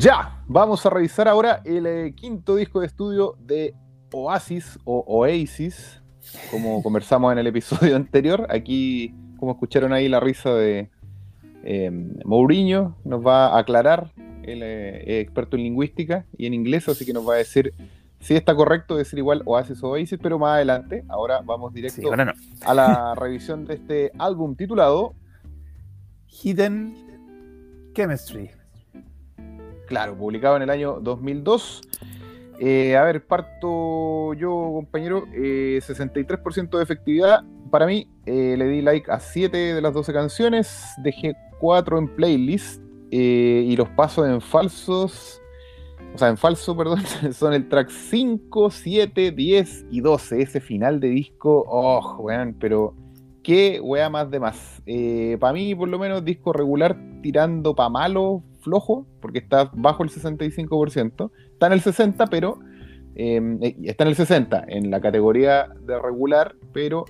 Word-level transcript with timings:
Ya, 0.00 0.44
vamos 0.46 0.86
a 0.86 0.90
revisar 0.90 1.26
ahora 1.26 1.60
el 1.64 1.84
eh, 1.84 2.14
quinto 2.14 2.54
disco 2.54 2.78
de 2.78 2.86
estudio 2.86 3.34
de 3.40 3.74
Oasis 4.12 4.78
o 4.84 5.00
Oasis, 5.08 6.00
como 6.52 6.80
conversamos 6.84 7.32
en 7.32 7.38
el 7.38 7.48
episodio 7.48 7.96
anterior. 7.96 8.46
Aquí, 8.48 9.12
como 9.40 9.50
escucharon 9.50 9.92
ahí 9.92 10.08
la 10.08 10.20
risa 10.20 10.54
de 10.54 10.88
eh, 11.64 11.90
Mourinho, 12.24 12.96
nos 13.04 13.26
va 13.26 13.48
a 13.48 13.58
aclarar, 13.58 14.12
él 14.44 14.60
eh, 14.62 15.20
experto 15.20 15.56
en 15.56 15.64
lingüística 15.64 16.26
y 16.36 16.46
en 16.46 16.54
inglés, 16.54 16.88
así 16.88 17.04
que 17.04 17.12
nos 17.12 17.28
va 17.28 17.34
a 17.34 17.38
decir 17.38 17.74
si 18.20 18.36
está 18.36 18.54
correcto 18.54 18.94
decir 18.94 19.18
igual 19.18 19.42
Oasis 19.46 19.82
o 19.82 19.88
Oasis, 19.88 20.20
pero 20.22 20.38
más 20.38 20.54
adelante, 20.54 21.02
ahora 21.08 21.40
vamos 21.44 21.74
directo 21.74 22.08
a 22.64 22.74
la 22.74 23.14
revisión 23.18 23.64
de 23.64 23.74
este 23.74 24.12
álbum 24.16 24.54
titulado 24.54 25.16
Hidden 26.28 26.94
Chemistry. 27.94 28.57
Claro, 29.88 30.14
publicado 30.16 30.56
en 30.56 30.62
el 30.62 30.70
año 30.70 31.00
2002. 31.00 31.80
Eh, 32.60 32.96
a 32.96 33.04
ver, 33.04 33.26
parto 33.26 34.34
yo, 34.34 34.50
compañero. 34.74 35.26
63% 35.26 36.74
eh, 36.74 36.76
de 36.76 36.82
efectividad. 36.82 37.42
Para 37.70 37.86
mí, 37.86 38.06
eh, 38.26 38.54
le 38.58 38.66
di 38.66 38.82
like 38.82 39.10
a 39.10 39.18
7 39.18 39.56
de 39.56 39.80
las 39.80 39.94
12 39.94 40.12
canciones. 40.12 40.84
Dejé 41.02 41.34
4 41.60 41.98
en 41.98 42.08
playlist. 42.14 42.82
y 43.10 43.74
los 43.76 43.88
pasos 43.90 44.28
en 44.28 44.42
falsos. 44.42 45.40
O 46.14 46.18
sea, 46.18 46.28
en 46.28 46.36
falso, 46.36 46.76
perdón. 46.76 47.00
Son 47.32 47.54
el 47.54 47.66
track 47.68 47.88
5, 47.88 48.70
7, 48.70 49.30
10 49.30 49.86
y 49.90 50.00
12. 50.02 50.42
Ese 50.42 50.60
final 50.60 51.00
de 51.00 51.08
disco. 51.08 51.64
Oh, 51.66 52.16
weón, 52.18 52.54
pero. 52.60 52.94
Qué 53.42 53.80
wea 53.80 54.10
más 54.10 54.30
de 54.30 54.40
más. 54.40 54.82
para 55.40 55.54
mí, 55.54 55.74
por 55.74 55.88
lo 55.88 55.98
menos, 55.98 56.22
disco 56.22 56.52
regular 56.52 56.98
tirando 57.22 57.74
pa' 57.74 57.88
malo, 57.88 58.42
flojo, 58.58 59.06
porque 59.20 59.38
está 59.38 59.70
bajo 59.72 60.02
el 60.02 60.10
65%. 60.10 61.30
Está 61.52 61.66
en 61.66 61.72
el 61.72 61.82
60%, 61.82 62.28
pero 62.30 62.58
em, 63.14 63.62
eh, 63.62 63.76
está 63.84 64.04
en 64.04 64.10
el 64.10 64.16
60% 64.16 64.64
en 64.68 64.90
la 64.90 65.00
categoría 65.00 65.68
de 65.86 65.98
regular, 65.98 66.54
pero 66.72 67.04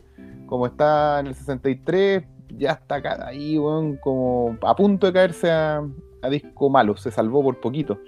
como 0.47 0.67
está 0.67 1.21
en 1.21 1.29
el 1.29 1.35
63%, 1.35 2.27
ya 2.57 2.73
está 2.73 3.03
ahí, 3.27 3.57
como 4.01 4.57
a 4.63 4.75
punto 4.75 5.07
de 5.07 5.13
caerse 5.13 5.51
a, 5.51 5.83
disco 6.31 6.69
malo, 6.69 6.97
se 6.97 7.11
salvó 7.11 7.43
por 7.43 7.61
poquito. 7.61 8.01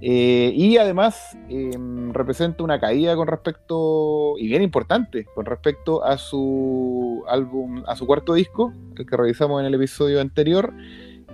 Eh, 0.00 0.52
y 0.54 0.76
además 0.76 1.36
em, 1.48 2.12
representa 2.12 2.62
una 2.62 2.78
caída 2.78 3.16
con 3.16 3.26
respecto, 3.26 4.34
y 4.38 4.46
bien 4.46 4.62
importante, 4.62 5.24
con 5.34 5.46
respecto 5.46 6.04
a 6.04 6.18
su 6.18 7.24
álbum, 7.28 7.82
a 7.86 7.96
su 7.96 8.06
cuarto 8.06 8.34
disco, 8.34 8.72
el 8.96 9.06
que 9.06 9.16
revisamos 9.16 9.60
en 9.60 9.66
el 9.66 9.74
episodio 9.74 10.20
anterior, 10.20 10.72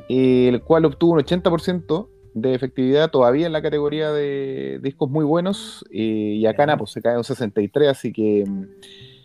el 0.08 0.62
cual 0.62 0.84
obtuvo 0.84 1.12
un 1.12 1.20
80% 1.20 2.08
de 2.34 2.54
efectividad 2.54 3.10
todavía 3.10 3.46
en 3.46 3.52
la 3.52 3.62
categoría 3.62 4.12
de 4.12 4.80
discos 4.82 5.08
muy 5.08 5.24
buenos, 5.24 5.84
eh, 5.90 6.34
y 6.36 6.46
acá 6.46 6.76
pues, 6.76 6.90
se 6.90 7.00
cae 7.00 7.16
un 7.16 7.24
63, 7.24 7.88
así 7.88 8.12
que 8.12 8.44
mm, 8.46 8.64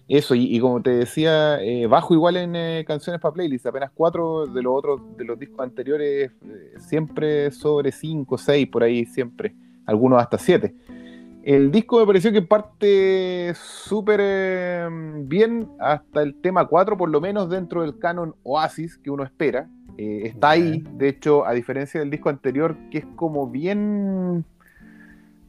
eso, 0.07 0.35
y, 0.35 0.59
como 0.59 0.81
te 0.81 0.91
decía, 0.91 1.61
eh, 1.61 1.85
bajo 1.87 2.13
igual 2.13 2.37
en 2.37 2.55
eh, 2.55 2.85
canciones 2.87 3.21
para 3.21 3.33
playlist, 3.33 3.65
apenas 3.65 3.91
cuatro 3.93 4.47
de 4.47 4.61
los 4.61 4.73
otros, 4.75 5.01
de 5.17 5.23
los 5.23 5.37
discos 5.37 5.59
anteriores, 5.59 6.31
siempre 6.77 7.51
sobre 7.51 7.91
5, 7.91 8.37
6, 8.37 8.67
por 8.71 8.83
ahí 8.83 9.05
siempre, 9.05 9.55
algunos 9.85 10.21
hasta 10.21 10.37
7. 10.37 10.73
El 11.43 11.71
disco 11.71 11.99
me 11.99 12.05
pareció 12.05 12.31
que 12.31 12.41
parte 12.41 13.53
súper 13.55 14.89
bien 15.25 15.69
hasta 15.79 16.21
el 16.21 16.39
tema 16.41 16.67
4, 16.67 16.97
por 16.97 17.09
lo 17.09 17.21
menos 17.21 17.49
dentro 17.49 17.81
del 17.81 17.97
canon 17.97 18.35
Oasis 18.43 18.97
que 18.97 19.09
uno 19.09 19.23
espera. 19.23 19.69
Eh, 20.01 20.27
está 20.27 20.51
ahí, 20.51 20.81
de 20.93 21.09
hecho, 21.09 21.45
a 21.45 21.51
diferencia 21.51 21.99
del 21.99 22.09
disco 22.09 22.29
anterior, 22.29 22.77
que 22.89 22.99
es 22.99 23.05
como 23.17 23.49
bien. 23.49 24.45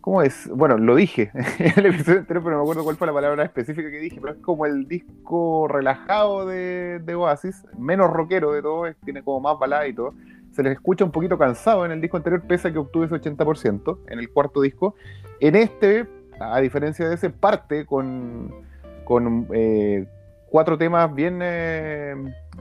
¿Cómo 0.00 0.22
es? 0.22 0.48
Bueno, 0.48 0.76
lo 0.76 0.96
dije 0.96 1.30
en 1.60 1.72
el 1.76 1.94
episodio 1.94 2.18
anterior, 2.18 2.42
pero 2.42 2.56
no 2.56 2.56
me 2.56 2.62
acuerdo 2.62 2.82
cuál 2.82 2.96
fue 2.96 3.06
la 3.06 3.12
palabra 3.12 3.44
específica 3.44 3.88
que 3.88 4.00
dije, 4.00 4.18
pero 4.20 4.32
es 4.32 4.40
como 4.40 4.66
el 4.66 4.88
disco 4.88 5.68
relajado 5.68 6.46
de, 6.46 7.14
Oasis, 7.14 7.64
menos 7.78 8.10
rockero 8.10 8.50
de 8.50 8.60
todo, 8.60 8.92
tiene 9.04 9.22
como 9.22 9.38
más 9.38 9.56
balada 9.56 9.86
y 9.86 9.92
todo. 9.92 10.14
Se 10.50 10.64
les 10.64 10.72
escucha 10.72 11.04
un 11.04 11.12
poquito 11.12 11.38
cansado 11.38 11.86
en 11.86 11.92
el 11.92 12.00
disco 12.00 12.16
anterior, 12.16 12.42
pese 12.42 12.68
a 12.68 12.72
que 12.72 12.78
obtuve 12.78 13.06
ese 13.06 13.14
80% 13.14 13.98
en 14.08 14.18
el 14.18 14.30
cuarto 14.30 14.62
disco. 14.62 14.96
En 15.38 15.54
este, 15.54 16.08
a 16.40 16.58
diferencia 16.58 17.08
de 17.08 17.14
ese, 17.14 17.30
parte 17.30 17.86
con, 17.86 18.52
con 19.04 19.46
eh, 19.52 20.08
cuatro 20.50 20.76
temas 20.76 21.14
bien, 21.14 21.40
eh, 21.42 22.14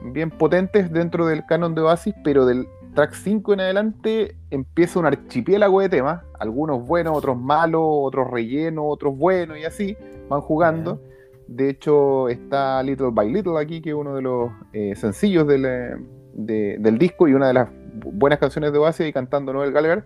bien 0.04 0.30
potentes 0.30 0.90
dentro 0.92 1.26
del 1.26 1.44
canon 1.46 1.74
de 1.74 1.82
Oasis, 1.82 2.14
pero 2.24 2.46
del 2.46 2.66
track 2.94 3.12
5 3.14 3.52
en 3.54 3.60
adelante 3.60 4.36
empieza 4.50 4.98
un 4.98 5.06
archipiélago 5.06 5.80
de 5.80 5.88
temas, 5.88 6.22
algunos 6.38 6.86
buenos, 6.86 7.16
otros 7.16 7.36
malos, 7.36 7.82
otros 7.84 8.30
rellenos, 8.30 8.84
otros 8.86 9.16
buenos 9.16 9.58
y 9.58 9.64
así, 9.64 9.96
van 10.28 10.40
jugando. 10.40 11.00
De 11.46 11.68
hecho, 11.68 12.28
está 12.28 12.82
Little 12.82 13.10
by 13.10 13.30
Little 13.30 13.58
aquí, 13.58 13.80
que 13.80 13.90
es 13.90 13.96
uno 13.96 14.14
de 14.14 14.22
los 14.22 14.52
eh, 14.72 14.94
sencillos 14.94 15.46
del, 15.46 15.64
eh, 15.66 16.76
del, 16.78 16.98
disco 16.98 17.26
y 17.26 17.34
una 17.34 17.48
de 17.48 17.54
las 17.54 17.68
buenas 17.92 18.38
canciones 18.38 18.72
de 18.72 18.78
Oasis 18.78 19.08
y 19.08 19.12
cantando 19.12 19.52
Noel 19.52 19.72
Gallagher. 19.72 20.04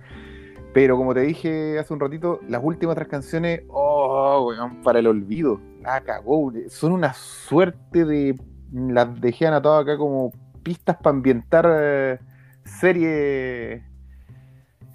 Pero 0.72 0.96
como 0.96 1.14
te 1.14 1.20
dije 1.20 1.78
hace 1.78 1.92
un 1.92 2.00
ratito, 2.00 2.40
las 2.48 2.62
últimas 2.64 2.96
tres 2.96 3.08
canciones, 3.08 3.62
oh, 3.68 4.46
weón, 4.48 4.82
para 4.82 4.98
el 4.98 5.06
olvido. 5.06 5.60
La 5.84 6.00
cagó. 6.00 6.52
Son 6.68 6.92
una 6.92 7.12
suerte 7.12 8.04
de. 8.04 8.38
Las 8.72 9.20
dejé 9.20 9.46
anotadas 9.46 9.82
acá 9.82 9.96
como 9.96 10.32
pistas 10.62 10.96
para 10.96 11.16
ambientar 11.16 11.66
eh, 11.70 12.18
series. 12.64 13.82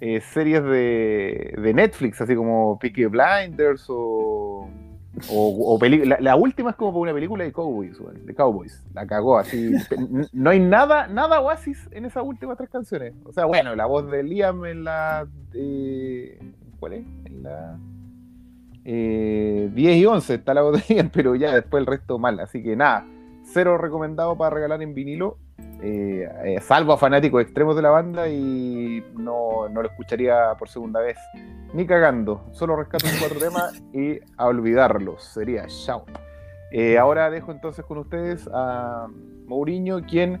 Eh, 0.02 0.20
series 0.32 0.62
de, 0.62 1.54
de, 1.62 1.74
Netflix, 1.74 2.20
así 2.22 2.34
como 2.34 2.78
Peaky 2.78 3.04
Blinders 3.04 3.84
o 3.90 4.66
o, 5.28 5.78
la, 6.20 6.36
última 6.36 6.70
es 6.70 6.76
como 6.76 6.98
una 7.00 7.12
película 7.12 7.42
de 7.44 7.52
Cowboys, 7.52 7.98
de 8.24 8.34
Cowboys. 8.34 8.84
La 8.94 9.06
cagó 9.06 9.38
así. 9.38 9.72
no 10.32 10.50
hay 10.50 10.60
nada, 10.60 11.08
nada 11.08 11.40
oasis 11.40 11.88
en 11.90 12.04
esas 12.04 12.22
últimas 12.24 12.56
tres 12.56 12.70
canciones. 12.70 13.14
O 13.24 13.32
sea, 13.32 13.44
bueno, 13.44 13.74
la 13.74 13.86
voz 13.86 14.10
de 14.10 14.22
Liam 14.22 14.64
en 14.64 14.84
la. 14.84 15.26
¿Cuál 16.78 16.92
es? 16.92 17.04
En 17.24 17.42
la. 17.42 17.78
10 18.84 18.86
eh, 18.86 19.70
y 19.74 20.06
11 20.06 20.34
está 20.34 20.54
la 20.54 20.62
Liam, 20.88 21.10
pero 21.12 21.34
ya 21.34 21.54
después 21.54 21.80
el 21.80 21.86
resto 21.86 22.18
mal. 22.18 22.40
Así 22.40 22.62
que 22.62 22.76
nada, 22.76 23.06
cero 23.44 23.78
recomendado 23.78 24.36
para 24.36 24.54
regalar 24.54 24.82
en 24.82 24.94
vinilo. 24.94 25.38
Eh, 25.82 26.28
eh, 26.44 26.60
salvo 26.60 26.92
a 26.92 26.98
fanáticos 26.98 27.42
extremos 27.42 27.74
de 27.74 27.82
la 27.82 27.90
banda 27.90 28.28
y 28.28 29.02
no, 29.14 29.68
no, 29.68 29.82
lo 29.82 29.88
escucharía 29.88 30.54
por 30.58 30.68
segunda 30.68 31.00
vez. 31.00 31.18
Ni 31.72 31.86
cagando. 31.86 32.46
Solo 32.52 32.76
rescato 32.76 33.06
un 33.06 33.18
cuatro 33.18 33.38
temas 33.38 33.82
y 33.92 34.18
a 34.36 34.46
olvidarlos. 34.46 35.24
Sería 35.24 35.66
chao. 35.66 36.04
Eh, 36.70 36.98
ahora 36.98 37.30
dejo 37.30 37.50
entonces 37.50 37.84
con 37.84 37.98
ustedes 37.98 38.48
a 38.52 39.08
Mourinho, 39.46 40.02
quien, 40.02 40.40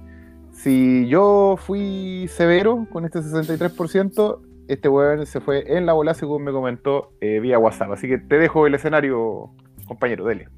si 0.52 1.08
yo 1.08 1.56
fui 1.58 2.28
severo 2.28 2.86
con 2.92 3.04
este 3.04 3.20
63%, 3.20 4.40
este 4.72 4.88
weón 4.88 5.26
se 5.26 5.40
fue 5.40 5.76
en 5.76 5.86
la 5.86 5.92
bola 5.92 6.14
según 6.14 6.44
me 6.44 6.52
comentó 6.52 7.12
vía 7.20 7.58
WhatsApp. 7.58 7.92
Así 7.92 8.08
que 8.08 8.18
te 8.18 8.38
dejo 8.38 8.66
el 8.66 8.74
escenario, 8.74 9.50
compañero, 9.86 10.24
dele. 10.24 10.48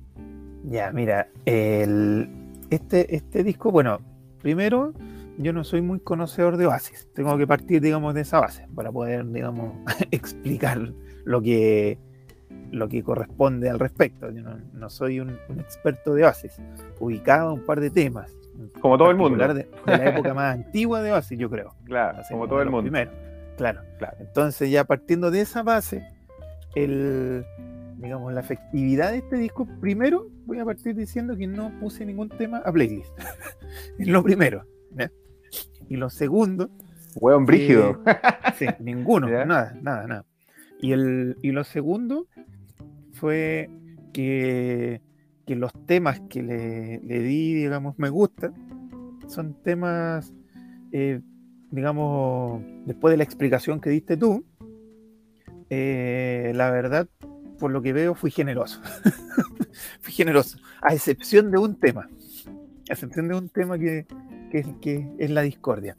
Ya, 0.64 0.92
mira, 0.92 1.28
el, 1.44 2.28
este, 2.70 3.16
este 3.16 3.42
disco, 3.42 3.70
bueno, 3.70 4.00
primero, 4.40 4.92
yo 5.38 5.52
no 5.52 5.64
soy 5.64 5.82
muy 5.82 6.00
conocedor 6.00 6.56
de 6.56 6.66
Oasis. 6.66 7.08
Tengo 7.14 7.36
que 7.36 7.46
partir, 7.46 7.80
digamos, 7.80 8.14
de 8.14 8.20
esa 8.20 8.40
base 8.40 8.66
para 8.74 8.92
poder, 8.92 9.26
digamos, 9.26 9.74
explicar 10.10 10.92
lo 11.24 11.42
que, 11.42 11.98
lo 12.70 12.88
que 12.88 13.02
corresponde 13.02 13.70
al 13.70 13.78
respecto. 13.78 14.30
Yo 14.30 14.42
no, 14.72 14.90
soy 14.90 15.20
un, 15.20 15.38
experto 15.58 16.14
de 16.14 16.24
Oasis. 16.24 16.60
Ubicaba 17.00 17.52
un 17.52 17.66
par 17.66 17.80
de 17.80 17.90
temas. 17.90 18.34
Como 18.80 18.96
todo 18.96 19.10
el 19.10 19.16
mundo. 19.16 19.36
De, 19.52 19.68
la 19.86 20.08
época 20.10 20.32
más 20.34 20.54
antigua 20.54 21.02
de 21.02 21.12
Oasis, 21.12 21.38
yo 21.38 21.50
creo. 21.50 21.74
Claro, 21.84 22.20
como 22.30 22.46
todo 22.46 22.62
el 22.62 22.70
mundo. 22.70 22.90
Primero. 22.90 23.10
Claro, 23.56 23.80
claro. 23.98 24.16
Entonces, 24.20 24.70
ya 24.70 24.84
partiendo 24.84 25.30
de 25.30 25.40
esa 25.40 25.62
base, 25.62 26.06
el, 26.74 27.44
digamos, 27.98 28.32
la 28.32 28.40
efectividad 28.40 29.12
de 29.12 29.18
este 29.18 29.36
disco, 29.36 29.66
primero 29.80 30.28
voy 30.46 30.58
a 30.58 30.64
partir 30.64 30.94
diciendo 30.94 31.36
que 31.36 31.46
no 31.46 31.72
puse 31.80 32.04
ningún 32.04 32.28
tema 32.28 32.58
a 32.58 32.72
playlist. 32.72 33.12
es 33.98 34.08
lo 34.08 34.22
primero. 34.22 34.66
Y 35.88 35.96
lo 35.96 36.08
segundo. 36.08 36.70
Hueón 37.16 37.44
brígido. 37.44 38.02
sí, 38.56 38.66
ninguno, 38.80 39.28
nada, 39.46 39.76
nada, 39.80 40.06
nada. 40.06 40.24
Y, 40.80 40.92
el, 40.92 41.36
y 41.42 41.50
lo 41.52 41.64
segundo 41.64 42.26
fue 43.12 43.68
que, 44.12 45.02
que 45.46 45.56
los 45.56 45.72
temas 45.86 46.20
que 46.28 46.42
le, 46.42 46.98
di, 46.98 47.54
digamos, 47.54 47.98
me 47.98 48.08
gustan, 48.08 48.54
son 49.28 49.54
temas, 49.62 50.32
eh, 50.92 51.20
digamos, 51.72 52.62
después 52.86 53.10
de 53.12 53.16
la 53.16 53.24
explicación 53.24 53.80
que 53.80 53.90
diste 53.90 54.16
tú, 54.16 54.44
eh, 55.68 56.52
la 56.54 56.70
verdad 56.70 57.08
por 57.62 57.70
lo 57.70 57.80
que 57.80 57.92
veo, 57.92 58.16
fui 58.16 58.32
generoso. 58.32 58.80
fui 60.00 60.12
generoso, 60.12 60.58
a 60.80 60.94
excepción 60.94 61.52
de 61.52 61.58
un 61.58 61.78
tema. 61.78 62.08
A 62.90 62.92
excepción 62.92 63.28
de 63.28 63.36
un 63.36 63.48
tema 63.48 63.78
que, 63.78 64.04
que, 64.50 65.08
es 65.16 65.30
la 65.30 65.42
discordia. 65.42 65.96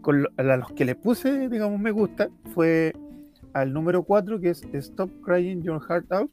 con 0.00 0.26
a 0.38 0.42
los 0.42 0.72
que 0.72 0.86
le 0.86 0.94
puse, 0.94 1.50
digamos, 1.50 1.78
me 1.78 1.90
gusta, 1.90 2.30
fue 2.54 2.94
al 3.52 3.74
número 3.74 4.02
4, 4.04 4.40
que 4.40 4.48
es 4.48 4.62
Stop 4.72 5.10
Crying 5.22 5.62
Your 5.62 5.82
Heart 5.86 6.10
Out, 6.10 6.30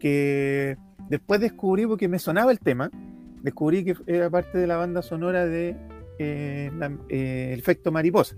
que 0.00 0.76
después 1.08 1.40
descubrí, 1.40 1.86
porque 1.86 2.08
me 2.08 2.18
sonaba 2.18 2.50
el 2.50 2.58
tema, 2.58 2.90
descubrí 3.44 3.84
que 3.84 3.94
era 4.08 4.28
parte 4.28 4.58
de 4.58 4.66
la 4.66 4.76
banda 4.76 5.02
sonora 5.02 5.46
de 5.46 5.76
eh, 6.18 6.70
eh, 7.08 7.54
Efecto 7.58 7.92
Mariposa. 7.92 8.36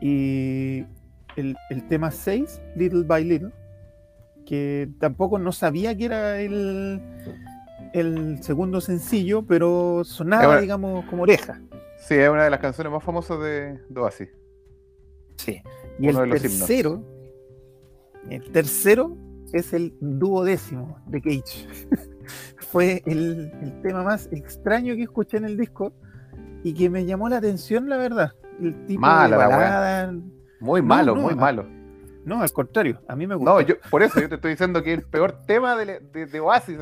Y 0.00 0.84
el, 1.36 1.56
tema 1.88 2.10
6, 2.10 2.60
Little 2.76 3.04
by 3.04 3.24
Little, 3.24 3.52
que 4.46 4.88
tampoco 4.98 5.38
no 5.38 5.52
sabía 5.52 5.96
que 5.96 6.04
era 6.04 6.40
el, 6.40 7.00
el 7.92 8.42
segundo 8.42 8.80
sencillo, 8.80 9.42
pero 9.42 10.02
sonaba, 10.04 10.60
digamos, 10.60 11.04
como 11.06 11.22
oreja. 11.24 11.60
Sí, 11.98 12.14
es 12.14 12.28
una 12.28 12.44
de 12.44 12.50
las 12.50 12.60
canciones 12.60 12.92
más 12.92 13.02
famosas 13.02 13.40
de, 13.40 13.78
Oasis. 13.96 14.28
Sí. 15.36 15.60
Y 15.98 16.08
el 16.08 16.30
tercero, 16.30 17.04
el 18.30 18.50
tercero 18.50 19.16
es 19.52 19.72
el 19.72 19.94
duodécimo 20.00 20.98
de 21.06 21.20
Cage. 21.20 21.68
Fue 22.70 23.02
el, 23.06 23.50
tema 23.82 24.02
más 24.02 24.28
extraño 24.30 24.94
que 24.94 25.02
escuché 25.02 25.38
en 25.38 25.46
el 25.46 25.56
disco 25.56 25.92
y 26.62 26.74
que 26.74 26.90
me 26.90 27.04
llamó 27.04 27.28
la 27.28 27.38
atención, 27.38 27.88
la 27.88 27.96
verdad. 27.96 28.32
El 28.60 28.86
tipo 28.86 29.06
de 29.06 29.36
balada. 29.36 30.12
Muy 30.60 30.82
malo, 30.82 31.14
muy 31.14 31.34
malo. 31.34 31.66
No, 32.24 32.42
al 32.42 32.52
contrario, 32.52 33.00
a 33.08 33.16
mí 33.16 33.26
me 33.26 33.34
gusta. 33.34 33.50
No, 33.50 33.60
yo, 33.60 33.76
por 33.90 34.02
eso 34.02 34.20
yo 34.20 34.28
te 34.28 34.34
estoy 34.34 34.50
diciendo 34.50 34.82
que 34.82 34.92
el 34.92 35.02
peor 35.02 35.40
tema 35.46 35.76
de, 35.76 36.40
Oasis. 36.40 36.78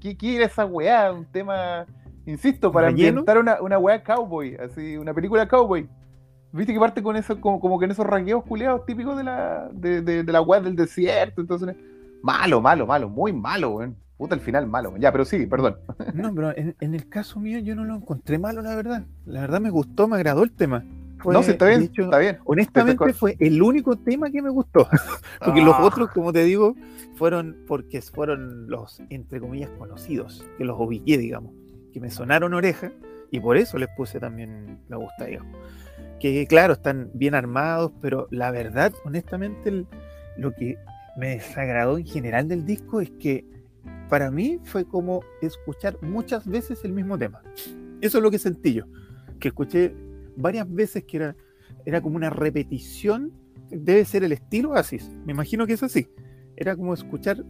¿Qué 0.00 0.16
quiere 0.16 0.44
esa 0.44 0.64
weá? 0.64 1.12
Un 1.12 1.26
tema, 1.26 1.84
insisto, 2.24 2.72
para 2.72 2.88
ambientar 2.88 3.36
una, 3.38 3.60
una 3.60 3.78
weá 3.78 4.02
cowboy, 4.02 4.56
así, 4.56 4.96
una 4.96 5.12
película 5.12 5.46
cowboy. 5.46 5.86
Viste 6.52 6.72
que 6.72 6.80
parte 6.80 7.02
con 7.02 7.16
eso, 7.16 7.38
como, 7.40 7.60
como 7.60 7.78
que 7.78 7.84
en 7.84 7.90
esos 7.90 8.06
ranqueos 8.06 8.42
culiados 8.44 8.86
típicos 8.86 9.18
de 9.18 9.24
la, 9.24 9.68
de, 9.72 10.00
de, 10.00 10.22
de 10.22 10.32
la 10.32 10.40
weá 10.40 10.60
del 10.60 10.76
desierto. 10.76 11.42
Entonces, 11.42 11.76
malo, 12.22 12.62
malo, 12.62 12.86
malo, 12.86 13.08
muy 13.10 13.32
malo, 13.32 13.72
weón. 13.72 13.96
Puta, 14.16 14.34
el 14.34 14.40
final 14.40 14.66
malo. 14.66 14.96
Ya, 14.96 15.12
pero 15.12 15.24
sí, 15.24 15.46
perdón. 15.46 15.76
No, 16.14 16.34
pero 16.34 16.56
en, 16.56 16.74
el 16.80 17.08
caso 17.08 17.38
mío 17.40 17.58
yo 17.58 17.74
no 17.74 17.84
lo 17.84 17.96
encontré 17.96 18.38
malo, 18.38 18.62
la 18.62 18.74
verdad. 18.74 19.04
La 19.26 19.40
verdad 19.40 19.60
me 19.60 19.70
gustó, 19.70 20.08
me 20.08 20.16
agradó 20.16 20.42
el 20.42 20.52
tema. 20.52 20.84
no, 21.24 21.42
sí, 21.42 21.52
está 21.52 21.66
bien, 21.66 21.90
está 21.94 22.18
bien. 22.18 22.38
Honestamente 22.44 23.12
fue 23.12 23.36
el 23.38 23.60
único 23.62 23.96
tema 23.96 24.30
que 24.30 24.40
me 24.40 24.50
gustó. 24.50 24.88
porque 25.44 25.60
los 25.60 25.74
ah. 25.74 25.84
otros, 25.84 26.10
como 26.10 26.32
te 26.32 26.44
digo, 26.44 26.74
fueron 27.16 27.56
porque 27.66 28.00
fueron 28.00 28.68
los, 28.68 29.02
entre 29.10 29.40
comillas, 29.40 29.70
conocidos, 29.78 30.44
que 30.56 30.64
los 30.64 30.78
ubiqué, 30.80 31.18
digamos, 31.18 31.52
que 31.92 32.00
me 32.00 32.10
sonaron 32.10 32.54
oreja 32.54 32.92
y 33.30 33.40
por 33.40 33.56
eso 33.56 33.76
les 33.78 33.88
puse 33.96 34.20
también 34.20 34.78
me 34.88 34.96
gusta, 34.96 35.26
digamos. 35.26 35.56
Que 36.20 36.46
claro, 36.46 36.72
están 36.72 37.10
bien 37.12 37.34
armados, 37.34 37.92
pero 38.00 38.28
la 38.30 38.50
verdad, 38.50 38.92
honestamente, 39.04 39.84
lo 40.38 40.54
que 40.54 40.78
me 41.16 41.30
desagradó 41.30 41.98
en 41.98 42.06
general 42.06 42.48
del 42.48 42.64
disco 42.64 43.00
es 43.00 43.10
que 43.10 43.44
para 44.08 44.30
mí 44.30 44.60
fue 44.64 44.84
como 44.84 45.22
escuchar 45.40 45.98
muchas 46.02 46.46
veces 46.46 46.84
el 46.84 46.92
mismo 46.92 47.18
tema. 47.18 47.42
Eso 48.00 48.18
es 48.18 48.22
lo 48.24 48.30
que 48.30 48.38
sentí 48.38 48.74
yo, 48.74 48.84
que 49.40 49.48
escuché 49.48 49.94
varias 50.36 50.70
veces 50.72 51.04
que 51.04 51.16
era, 51.16 51.36
era 51.84 52.00
como 52.00 52.16
una 52.16 52.30
repetición, 52.30 53.32
debe 53.70 54.04
ser 54.04 54.22
el 54.22 54.32
estilo 54.32 54.74
así, 54.74 54.98
me 55.24 55.32
imagino 55.32 55.66
que 55.66 55.72
es 55.72 55.82
así. 55.82 56.08
Era 56.56 56.76
como 56.76 56.94
escuchar 56.94 57.44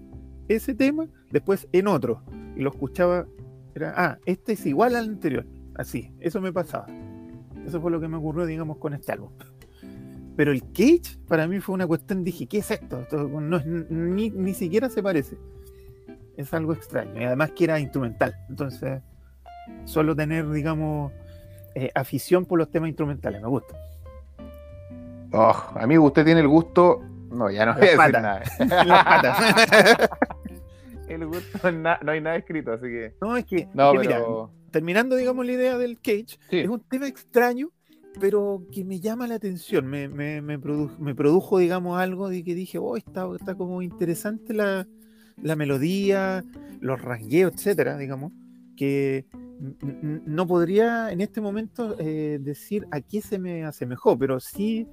ese 0.49 0.75
tema 0.75 1.09
después 1.31 1.69
en 1.73 1.89
otro, 1.89 2.23
y 2.57 2.61
lo 2.61 2.71
escuchaba, 2.71 3.27
era, 3.75 3.93
ah, 3.97 4.19
este 4.25 4.53
es 4.53 4.65
igual 4.67 4.97
al 4.97 5.09
anterior, 5.09 5.47
así, 5.75 6.13
eso 6.21 6.41
me 6.41 6.53
pasaba. 6.53 6.87
Eso 7.67 7.81
fue 7.81 7.91
lo 7.91 8.01
que 8.01 8.09
me 8.09 8.17
ocurrió, 8.17 8.47
digamos, 8.47 8.79
con 8.79 8.95
este 8.95 9.13
álbum. 9.13 9.31
Pero 10.37 10.53
el 10.53 10.63
Cage, 10.73 11.19
para 11.27 11.49
mí 11.49 11.59
fue 11.61 11.75
una 11.75 11.87
cuestión, 11.87 12.23
dije, 12.23 12.47
¿qué 12.47 12.59
es 12.59 12.71
esto? 12.71 13.05
no 13.11 13.61
ni, 13.65 14.31
ni 14.31 14.55
siquiera 14.55 14.89
se 14.89 15.03
parece 15.03 15.37
es 16.37 16.53
algo 16.55 16.73
extraño. 16.73 17.21
Y 17.21 17.25
además 17.25 17.53
que 17.53 17.65
era 17.65 17.79
instrumental. 17.81 18.37
Entonces, 18.49 19.03
solo 19.85 20.15
tener, 20.15 20.49
digamos, 20.51 21.13
eh, 21.75 21.91
afición 21.95 22.45
por 22.45 22.59
los 22.59 22.71
temas 22.71 22.89
instrumentales, 22.89 23.41
me 23.41 23.49
gusta. 23.49 23.77
Oh, 25.33 25.57
amigo, 25.75 26.05
usted 26.05 26.25
tiene 26.25 26.41
el 26.41 26.49
gusto. 26.49 27.03
No, 27.31 27.51
ya 27.51 27.67
no 27.67 27.75
voy 27.75 27.89
a 27.89 27.91
decir 27.91 28.13
nada. 28.13 28.43
el 31.09 31.27
gusto, 31.27 31.73
no 31.73 32.11
hay 32.11 32.21
nada 32.21 32.37
escrito, 32.37 32.73
así 32.73 32.85
que. 32.85 33.15
No, 33.21 33.37
es 33.37 33.45
que, 33.45 33.69
mira, 33.75 34.23
terminando, 34.71 35.17
digamos, 35.17 35.45
la 35.45 35.53
idea 35.53 35.79
del 35.79 36.01
Cage, 36.01 36.39
es 36.51 36.69
un 36.69 36.81
tema 36.81 37.09
extraño, 37.09 37.71
pero 38.21 38.63
que 38.73 38.85
me 38.85 39.01
llama 39.01 39.27
la 39.27 39.35
atención. 39.35 39.87
Me, 39.87 40.09
me, 40.09 40.41
me, 40.41 40.59
produjo, 40.59 41.59
digamos, 41.59 41.99
algo 41.99 42.29
de 42.29 42.43
que 42.45 42.55
dije, 42.55 42.79
oh, 42.79 42.97
está, 42.97 43.27
está 43.39 43.55
como 43.55 43.83
interesante 43.83 44.55
la, 44.55 44.87
la 45.43 45.57
melodía, 45.57 46.45
los 46.81 47.01
rasgueos, 47.01 47.53
etcétera, 47.55 47.97
digamos, 47.97 48.33
que 48.77 49.27
no 49.59 50.47
podría 50.47 51.11
en 51.11 51.21
este 51.21 51.41
momento 51.41 51.97
eh, 51.99 52.39
decir 52.41 52.87
a 52.91 53.01
qué 53.01 53.23
se 53.23 53.39
me 53.39 53.65
asemejó, 53.65 54.19
pero 54.19 54.39
sí 54.41 54.87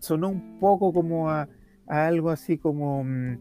sonó 0.00 0.28
un 0.28 0.58
poco 0.58 0.92
como 0.92 1.30
a, 1.30 1.48
algo 1.86 2.30
así 2.30 2.58
como 2.58 3.04
mm, 3.04 3.38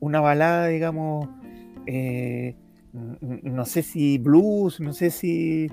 una 0.00 0.20
balada, 0.20 0.68
digamos, 0.68 1.28
eh, 1.86 2.56
no 2.92 3.64
sé 3.66 3.82
si 3.82 4.16
blues, 4.18 4.80
no 4.80 4.92
sé 4.92 5.10
si, 5.10 5.68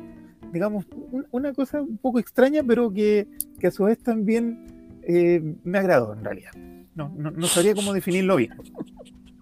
digamos, 0.52 0.86
una 1.32 1.54
cosa 1.54 1.82
un 1.82 1.98
poco 1.98 2.20
extraña, 2.20 2.64
pero 2.64 2.92
que, 2.92 3.28
a 3.64 3.72
su 3.72 3.86
vez 3.86 3.98
también 4.00 4.66
eh, 5.04 5.42
me 5.64 5.80
agradó 5.80 6.14
en 6.14 6.24
realidad. 6.24 6.52
No, 6.96 7.12
no, 7.18 7.32
no 7.32 7.48
sabría 7.48 7.74
cómo 7.74 7.94
definirlo 7.94 8.36
bien 8.36 8.52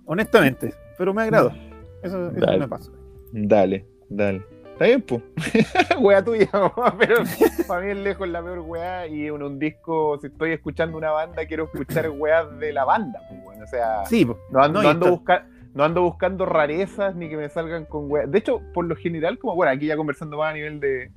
honestamente, 0.05 0.73
pero 0.97 1.13
me 1.13 1.23
agrado. 1.23 1.53
Eso, 2.01 2.31
me 2.31 2.67
pasa. 2.67 2.91
Dale, 3.31 3.85
dale. 4.09 4.43
Está 4.73 4.85
bien, 4.85 5.01
pues. 5.03 5.21
wea 5.99 6.23
tuya, 6.23 6.49
pero 6.97 7.23
para 7.67 7.85
mí 7.85 7.91
es 7.91 7.97
lejos 7.97 8.27
la 8.27 8.41
peor 8.41 8.59
wea 8.61 9.05
y 9.05 9.27
en 9.27 9.43
un 9.43 9.59
disco, 9.59 10.17
si 10.19 10.27
estoy 10.27 10.53
escuchando 10.53 10.97
una 10.97 11.11
banda, 11.11 11.45
quiero 11.45 11.65
escuchar 11.65 12.09
weas 12.17 12.57
de 12.57 12.73
la 12.73 12.83
banda, 12.83 13.19
pues, 13.29 13.43
bueno. 13.43 13.63
O 13.63 13.67
sea, 13.67 14.05
sí, 14.05 14.25
no, 14.25 14.59
ando, 14.59 14.81
no, 14.81 15.83
ando 15.83 16.01
buscando 16.01 16.47
rarezas 16.47 17.15
ni 17.15 17.29
que 17.29 17.37
me 17.37 17.47
salgan 17.49 17.85
con 17.85 18.09
weas. 18.09 18.31
De 18.31 18.39
hecho, 18.39 18.61
por 18.73 18.85
lo 18.85 18.95
general, 18.95 19.37
como 19.37 19.55
bueno, 19.55 19.71
aquí 19.71 19.85
ya 19.85 19.95
conversando 19.95 20.37
más 20.37 20.49
a 20.49 20.53
nivel 20.55 20.79
de, 20.79 21.11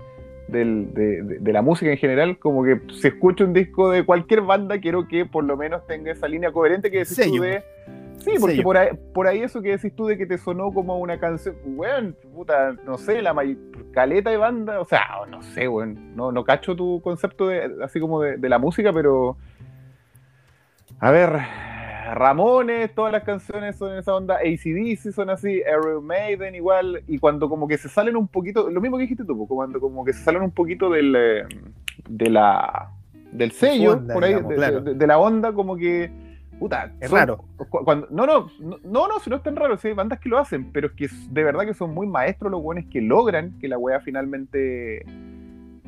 de, 0.49 1.52
la 1.52 1.62
música 1.62 1.91
en 1.91 1.99
general, 1.99 2.38
como 2.38 2.64
que 2.64 2.81
si 2.93 3.08
escucho 3.08 3.45
un 3.45 3.52
disco 3.52 3.90
de 3.90 4.04
cualquier 4.04 4.42
banda, 4.42 4.80
quiero 4.80 5.09
que 5.09 5.25
por 5.26 5.45
lo 5.45 5.57
menos 5.57 5.87
tenga 5.87 6.12
esa 6.12 6.28
línea 6.28 6.52
coherente 6.52 6.90
que 6.90 6.99
decís 6.99 7.21
tú 7.26 7.40
de 7.40 7.62
Sí, 8.18 8.33
porque 8.40 8.62
por 8.62 8.76
ahí, 8.76 8.88
por 9.12 9.26
ahí, 9.26 9.42
eso 9.42 9.61
que 9.61 9.71
decís 9.71 9.95
tú 9.95 10.07
de 10.07 10.16
que 10.16 10.25
te 10.25 10.38
sonó 10.38 10.73
como 10.73 10.99
una 10.99 11.18
canción, 11.18 11.57
weón, 11.64 12.16
puta, 12.35 12.73
no 12.87 12.97
sé, 12.97 13.21
la 13.21 13.35
caleta 13.92 14.30
de 14.30 14.37
banda, 14.38 14.80
o 14.80 14.87
sea, 14.87 15.02
no 15.28 15.42
sé, 15.42 15.68
weón, 15.68 16.16
no, 16.16 16.33
no 16.33 16.45
cacho 16.45 16.75
tu 16.75 17.02
concepto 17.02 17.49
de, 17.49 17.71
así 17.83 18.00
como 18.00 18.23
de, 18.23 18.49
la 18.49 18.59
música, 18.59 18.92
pero 18.92 19.37
a 21.00 21.11
ver, 21.11 21.38
Ramones, 22.12 22.94
todas 22.94 23.12
las 23.12 23.23
canciones 23.25 23.76
son 23.76 23.92
en 23.92 23.99
esa 23.99 24.14
onda, 24.14 24.37
ACDC 24.37 25.12
son 25.12 25.30
así, 25.30 25.62
Iron 25.66 26.04
Maiden 26.04 26.54
igual, 26.54 27.02
y 27.06 27.18
cuando 27.18 27.49
como 27.49 27.66
que 27.66 27.78
se 27.78 27.88
salen 27.88 28.16
un 28.16 28.28
poquito, 28.28 28.68
lo 28.68 28.80
mismo 28.80 28.96
que 28.96 29.02
dijiste 29.02 29.25
tú, 29.25 29.46
cuando 29.46 29.80
como 29.80 30.04
que 30.04 30.12
se 30.12 30.23
salen 30.23 30.42
un 30.42 30.50
poquito 30.50 30.90
del, 30.90 31.14
eh, 31.16 31.44
de 32.08 32.30
la, 32.30 32.90
del 33.32 33.52
sello, 33.52 34.00
por 34.06 34.25
ahí, 34.25 34.34
de 34.34 35.06
la 35.06 35.18
onda, 35.18 35.52
como 35.52 35.76
que 35.76 36.11
Puta, 36.58 36.92
es 37.00 37.11
raro. 37.11 37.44
Cuando, 37.68 38.06
no, 38.11 38.26
no, 38.26 38.49
no, 38.61 39.08
no, 39.08 39.18
si 39.20 39.28
no 39.28 39.37
es 39.37 39.42
tan 39.42 39.56
raro, 39.56 39.76
si 39.76 39.88
hay 39.88 39.94
bandas 39.94 40.20
que 40.20 40.28
lo 40.28 40.38
hacen, 40.38 40.70
pero 40.73 40.88
es 40.88 40.92
que 40.92 41.08
de 41.30 41.44
verdad 41.44 41.64
que 41.64 41.75
son 41.75 41.92
muy 41.92 42.06
maestros 42.06 42.50
los 42.50 42.62
buenos 42.62 42.84
que 42.90 43.00
logran 43.00 43.58
que 43.58 43.68
la 43.68 43.78
wea 43.78 44.00
finalmente 44.00 45.04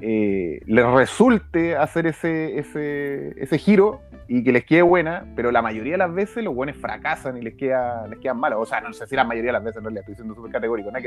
eh, 0.03 0.61
les 0.67 0.87
resulte 0.87 1.75
hacer 1.75 2.07
ese, 2.07 2.59
ese, 2.59 3.35
ese 3.43 3.59
giro 3.59 4.03
y 4.29 4.45
que 4.45 4.53
les 4.53 4.65
quede 4.65 4.83
buena, 4.83 5.25
pero 5.35 5.51
la 5.51 5.63
mayoría 5.63 5.93
de 5.93 5.99
las 5.99 6.13
veces 6.13 6.45
los 6.45 6.55
buenos 6.55 6.77
fracasan 6.77 7.39
y 7.39 7.43
les, 7.43 7.55
queda, 7.55 8.07
les 8.09 8.19
quedan 8.19 8.39
malos. 8.39 8.59
O 8.61 8.67
sea, 8.67 8.81
no 8.81 8.93
sé 8.93 9.07
si 9.07 9.17
la 9.17 9.25
mayoría 9.25 9.49
de 9.49 9.53
las 9.55 9.65
veces, 9.65 9.79
en 9.79 9.85
realidad, 9.85 10.03
estoy 10.03 10.17
siendo 10.17 10.35
súper 10.35 10.53
categórico. 10.53 10.91
¿no? 10.91 10.99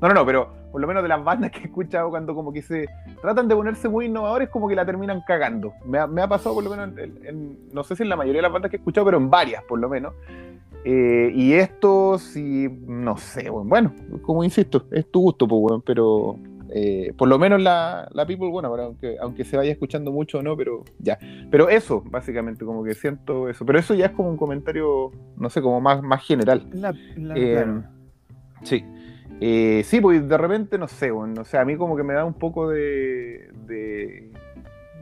no, 0.00 0.08
no, 0.08 0.14
no, 0.14 0.26
pero 0.26 0.48
por 0.72 0.80
lo 0.80 0.86
menos 0.86 1.02
de 1.02 1.08
las 1.08 1.22
bandas 1.22 1.52
que 1.52 1.60
he 1.60 1.64
escuchado 1.64 2.10
cuando 2.10 2.34
como 2.34 2.52
que 2.52 2.62
se 2.62 2.88
tratan 3.20 3.46
de 3.46 3.54
ponerse 3.54 3.88
muy 3.88 4.06
innovadores, 4.06 4.48
como 4.48 4.68
que 4.68 4.74
la 4.74 4.84
terminan 4.84 5.22
cagando. 5.26 5.74
Me 5.84 5.98
ha, 5.98 6.06
me 6.06 6.22
ha 6.22 6.28
pasado 6.28 6.54
por 6.54 6.64
lo 6.64 6.70
menos, 6.70 6.90
en, 6.98 7.58
no 7.72 7.84
sé 7.84 7.94
si 7.94 8.02
en 8.02 8.08
la 8.08 8.16
mayoría 8.16 8.38
de 8.38 8.42
las 8.42 8.52
bandas 8.52 8.70
que 8.70 8.76
he 8.76 8.80
escuchado, 8.80 9.04
pero 9.04 9.18
en 9.18 9.30
varias 9.30 9.62
por 9.64 9.78
lo 9.78 9.88
menos. 9.88 10.14
Eh, 10.84 11.30
y 11.32 11.52
esto, 11.52 12.18
sí, 12.18 12.68
no 12.86 13.16
sé, 13.16 13.48
bueno, 13.50 13.92
como 14.22 14.42
insisto, 14.42 14.84
es 14.90 15.08
tu 15.08 15.20
gusto, 15.20 15.46
pues, 15.46 15.60
bueno, 15.60 15.82
pero 15.86 16.36
eh, 16.74 17.12
por 17.16 17.28
lo 17.28 17.38
menos 17.38 17.60
la, 17.60 18.08
la 18.12 18.26
People, 18.26 18.48
bueno, 18.48 18.74
aunque, 18.74 19.16
aunque 19.20 19.44
se 19.44 19.56
vaya 19.56 19.70
escuchando 19.70 20.10
mucho 20.10 20.38
o 20.38 20.42
no, 20.42 20.56
pero 20.56 20.84
ya. 20.98 21.18
Pero 21.50 21.68
eso, 21.68 22.02
básicamente, 22.06 22.64
como 22.64 22.82
que 22.82 22.94
siento 22.94 23.48
eso. 23.48 23.66
Pero 23.66 23.78
eso 23.78 23.94
ya 23.94 24.06
es 24.06 24.12
como 24.12 24.30
un 24.30 24.36
comentario, 24.36 25.10
no 25.36 25.50
sé, 25.50 25.60
como 25.60 25.80
más, 25.80 26.02
más 26.02 26.24
general. 26.24 26.66
Eh, 27.36 27.66
sí. 28.62 28.84
Eh, 29.40 29.82
sí, 29.84 30.00
pues 30.00 30.28
de 30.28 30.38
repente, 30.38 30.78
no 30.78 30.88
sé, 30.88 31.10
bueno, 31.10 31.42
o 31.42 31.44
sea, 31.44 31.62
a 31.62 31.64
mí 31.64 31.76
como 31.76 31.96
que 31.96 32.04
me 32.04 32.14
da 32.14 32.24
un 32.24 32.34
poco 32.34 32.68
de, 32.68 33.50
de 33.66 34.30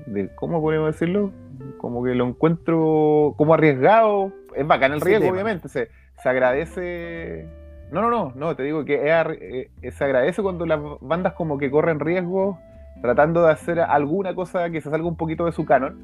de, 0.06 0.28
¿cómo 0.34 0.60
podemos 0.60 0.92
decirlo? 0.92 1.32
Como 1.78 2.02
que 2.04 2.14
lo 2.14 2.26
encuentro 2.26 3.34
como 3.36 3.54
arriesgado. 3.54 4.32
Es 4.54 4.66
bacán 4.66 4.92
el 4.92 5.00
riesgo, 5.00 5.30
obviamente. 5.30 5.68
Se, 5.68 5.88
se 6.22 6.28
agradece. 6.28 7.48
No, 7.92 8.02
no, 8.02 8.10
no, 8.10 8.32
no, 8.36 8.56
te 8.56 8.62
digo 8.62 8.84
que 8.84 9.00
eh, 9.04 9.90
se 9.90 10.04
agradece 10.04 10.42
cuando 10.42 10.64
las 10.64 10.78
bandas 11.00 11.32
como 11.32 11.58
que 11.58 11.70
corren 11.70 11.98
riesgo 11.98 12.58
tratando 13.00 13.42
de 13.42 13.52
hacer 13.52 13.80
alguna 13.80 14.34
cosa 14.34 14.70
que 14.70 14.80
se 14.80 14.90
salga 14.90 15.06
un 15.06 15.16
poquito 15.16 15.46
de 15.46 15.52
su 15.52 15.64
canon. 15.64 15.98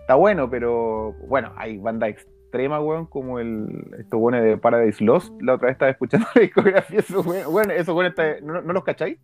Está 0.00 0.14
bueno, 0.14 0.48
pero 0.48 1.12
bueno, 1.28 1.52
hay 1.56 1.78
bandas 1.78 2.10
extremas, 2.10 2.80
weón, 2.82 3.06
como 3.06 3.38
el 3.38 3.68
estos 3.98 4.18
buenos 4.18 4.42
de 4.42 4.56
Paradise 4.56 5.04
Lost. 5.04 5.32
La 5.42 5.54
otra 5.54 5.66
vez 5.66 5.74
estaba 5.74 5.90
escuchando 5.90 6.26
la 6.34 6.40
discografía, 6.40 7.00
eso, 7.00 7.22
bueno, 7.22 7.72
eso, 7.72 7.94
bueno, 7.94 8.14
¿no, 8.42 8.62
¿no 8.62 8.72
los 8.72 8.84
cacháis? 8.84 9.18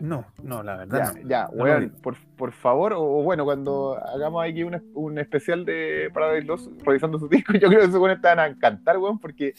No, 0.00 0.26
no, 0.42 0.62
la 0.64 0.76
verdad. 0.76 1.14
Ya, 1.24 1.48
ya 1.54 1.90
por, 2.02 2.16
por, 2.36 2.52
favor, 2.52 2.94
o, 2.94 3.22
bueno, 3.22 3.44
cuando 3.44 3.96
hagamos 3.96 4.44
aquí 4.44 4.64
un, 4.64 4.82
un 4.92 5.18
especial 5.18 5.64
de 5.64 6.10
Paradise 6.12 6.46
Lost 6.46 6.70
revisando 6.84 7.18
su 7.18 7.28
disco, 7.30 7.52
yo 7.52 7.68
creo 7.68 7.80
que 7.80 7.92
se 7.92 7.98
bueno 7.98 8.20
te 8.20 8.26
van 8.26 8.40
a 8.40 8.46
encantar, 8.48 8.98
weón, 8.98 9.20
porque 9.20 9.54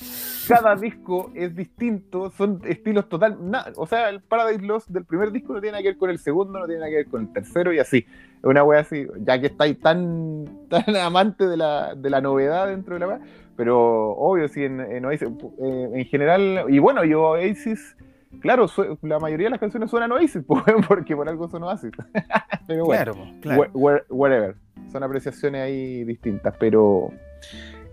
cada 0.47 0.75
disco 0.75 1.31
es 1.33 1.55
distinto, 1.55 2.31
son 2.31 2.61
estilos 2.65 3.07
total. 3.07 3.37
o 3.77 3.87
sea, 3.87 4.09
el 4.09 4.21
Paradise 4.21 4.61
Lost 4.65 4.89
del 4.89 5.05
primer 5.05 5.31
disco 5.31 5.53
no 5.53 5.61
tiene 5.61 5.71
nada 5.71 5.83
que 5.83 5.89
ver 5.89 5.97
con 5.97 6.09
el 6.09 6.19
segundo, 6.19 6.59
no 6.59 6.65
tiene 6.65 6.79
nada 6.79 6.89
que 6.89 6.97
ver 6.97 7.07
con 7.07 7.21
el 7.21 7.33
tercero 7.33 7.71
y 7.71 7.79
así. 7.79 8.05
Es 8.37 8.43
una 8.43 8.63
wea 8.63 8.81
así, 8.81 9.07
ya 9.19 9.39
que 9.39 9.47
estáis 9.47 9.79
tan, 9.79 10.45
tan 10.69 10.95
amante 10.97 11.47
de 11.47 11.55
la, 11.55 11.95
de 11.95 12.09
la 12.09 12.19
novedad 12.19 12.67
dentro 12.67 12.95
de 12.95 12.99
la 12.99 13.07
wea, 13.07 13.19
pero 13.55 14.11
obvio, 14.11 14.49
sí, 14.49 14.65
en, 14.65 14.81
en 14.81 15.05
Oasis, 15.05 15.29
eh, 15.29 15.89
en 15.93 16.05
general, 16.05 16.65
y 16.67 16.79
bueno, 16.79 17.05
yo 17.05 17.21
Oasis 17.29 17.95
Claro, 18.41 18.67
la 19.01 19.19
mayoría 19.19 19.47
de 19.47 19.51
las 19.51 19.59
canciones 19.59 19.89
suenan 19.89 20.11
Oasis, 20.11 20.43
porque 20.87 21.15
por 21.15 21.27
algo 21.27 21.49
son 21.49 21.63
Oasis. 21.63 21.91
pero 22.67 22.85
bueno, 22.85 23.15
claro, 23.41 23.69
whatever. 23.73 24.55
Son 24.91 25.03
apreciaciones 25.03 25.61
ahí 25.61 26.03
distintas, 26.03 26.55
pero. 26.59 27.09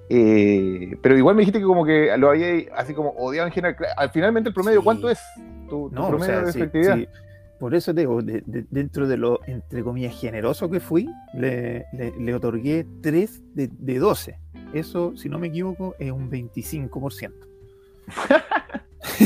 Eh, 0.08 0.96
pero 1.02 1.16
igual 1.16 1.34
me 1.34 1.40
dijiste 1.40 1.58
que 1.58 1.64
como 1.64 1.84
que 1.84 2.14
lo 2.18 2.30
había 2.30 2.74
así 2.76 2.92
como 2.94 3.10
odiado 3.10 3.48
en 3.48 3.52
general. 3.52 3.76
Al 3.96 4.10
finalmente 4.10 4.48
el 4.48 4.54
promedio, 4.54 4.82
¿cuánto 4.82 5.08
es 5.08 5.20
tu, 5.68 5.90
promedio 5.90 6.42
de 6.42 6.50
efectividad? 6.50 6.98
Por 7.58 7.76
eso 7.76 7.94
te 7.94 8.00
digo, 8.00 8.18
dentro 8.22 9.06
de 9.06 9.16
lo, 9.16 9.40
entre 9.46 9.84
comillas, 9.84 10.18
generoso 10.18 10.68
que 10.68 10.80
fui, 10.80 11.08
le, 11.32 11.86
le, 11.92 12.34
otorgué 12.34 12.84
3 13.02 13.54
de, 13.54 13.68
de 13.68 13.98
12. 14.00 14.36
Eso, 14.72 15.16
si 15.16 15.28
no 15.28 15.38
me 15.38 15.46
equivoco, 15.46 15.94
es 16.00 16.10
un 16.10 16.28
25%. 16.28 17.30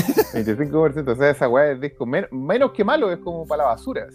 25%, 0.02 1.08
o 1.08 1.16
sea, 1.16 1.30
esa 1.30 1.48
weá 1.48 1.72
es 1.72 1.80
disco 1.80 2.06
menos 2.06 2.72
que 2.72 2.84
malo, 2.84 3.10
es 3.10 3.18
como 3.18 3.46
para 3.46 3.64
la 3.64 3.70
basura. 3.70 4.06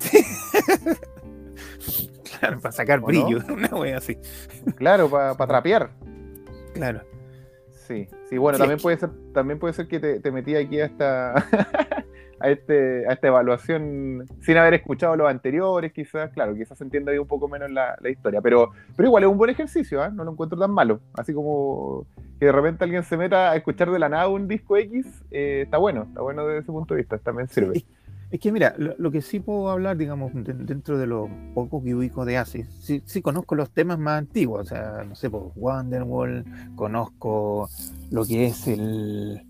claro, 2.38 2.60
para 2.60 2.72
sacar 2.72 3.00
brillo, 3.00 3.38
una 3.48 3.68
weá 3.68 3.98
así. 3.98 4.18
Claro, 4.76 5.10
para 5.10 5.36
trapear. 5.36 5.92
Claro. 6.74 7.02
Sí, 7.86 8.08
sí, 8.28 8.38
bueno, 8.38 8.56
también 8.56 8.78
puede 8.78 8.98
ser, 8.98 9.10
también 9.34 9.58
puede 9.58 9.74
ser 9.74 9.88
que 9.88 9.98
te, 9.98 10.30
metí 10.30 10.54
aquí 10.54 10.80
a 10.80 10.84
esta, 10.84 11.34
a 12.40 12.50
este, 12.50 13.06
a 13.06 13.12
esta 13.12 13.28
evaluación 13.28 14.26
sin 14.40 14.56
haber 14.56 14.74
escuchado 14.74 15.14
los 15.14 15.28
anteriores, 15.28 15.92
quizás, 15.92 16.30
claro, 16.30 16.54
quizás 16.54 16.78
se 16.78 16.84
entienda 16.84 17.12
ahí 17.12 17.18
un 17.18 17.28
poco 17.28 17.48
menos 17.48 17.70
la, 17.70 17.96
historia, 18.10 18.40
pero, 18.40 18.70
pero 18.96 19.08
igual 19.08 19.22
es 19.24 19.28
un 19.28 19.38
buen 19.38 19.50
ejercicio, 19.50 20.02
¿eh? 20.02 20.10
no 20.12 20.24
lo 20.24 20.32
encuentro 20.32 20.58
tan 20.58 20.70
malo, 20.70 21.00
así 21.14 21.32
como 21.34 22.06
que 22.38 22.46
de 22.46 22.52
repente 22.52 22.82
alguien 22.84 23.02
se 23.04 23.18
meta 23.18 23.50
a 23.50 23.56
escuchar 23.56 23.90
de 23.90 23.98
la 23.98 24.08
nada 24.08 24.28
un 24.28 24.48
disco 24.48 24.76
X, 24.78 25.06
eh, 25.30 25.62
está 25.64 25.76
bueno, 25.76 26.04
está 26.04 26.22
bueno 26.22 26.46
desde 26.46 26.60
ese 26.60 26.72
punto 26.72 26.94
de 26.94 27.02
vista, 27.02 27.18
también 27.18 27.48
sirve. 27.48 27.84
es 28.30 28.40
que 28.40 28.50
mira, 28.50 28.74
lo, 28.78 29.10
que 29.10 29.20
sí 29.20 29.40
puedo 29.40 29.68
hablar, 29.68 29.98
digamos, 29.98 30.32
dentro 30.32 30.96
de 30.96 31.06
lo 31.06 31.28
poco 31.52 31.82
que 31.84 31.94
ubico 31.94 32.24
de 32.24 32.38
ASIS, 32.38 32.66
sí, 32.80 33.02
sí, 33.04 33.20
conozco 33.20 33.54
los 33.54 33.70
temas 33.70 33.98
más 33.98 34.18
antiguos, 34.18 34.62
o 34.62 34.64
sea, 34.64 35.04
no 35.06 35.14
sé, 35.14 35.28
pues 35.28 35.44
Wonderwall, 35.54 36.44
conozco 36.74 37.68
lo 38.10 38.24
que 38.24 38.46
es 38.46 38.66
el... 38.66 39.42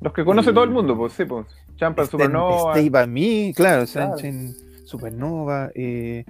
Los 0.00 0.12
que 0.12 0.24
conoce 0.24 0.52
todo 0.52 0.64
el 0.64 0.70
mundo, 0.70 0.96
pues 0.96 1.12
sí, 1.12 1.24
pues. 1.24 1.46
Champa 1.76 2.06
Supernova. 2.06 2.72
Stay 2.72 2.88
by 2.88 3.06
Me, 3.06 3.52
claro, 3.54 3.84
claro. 3.86 4.16
Supernova, 4.84 5.70
eh, 5.74 6.24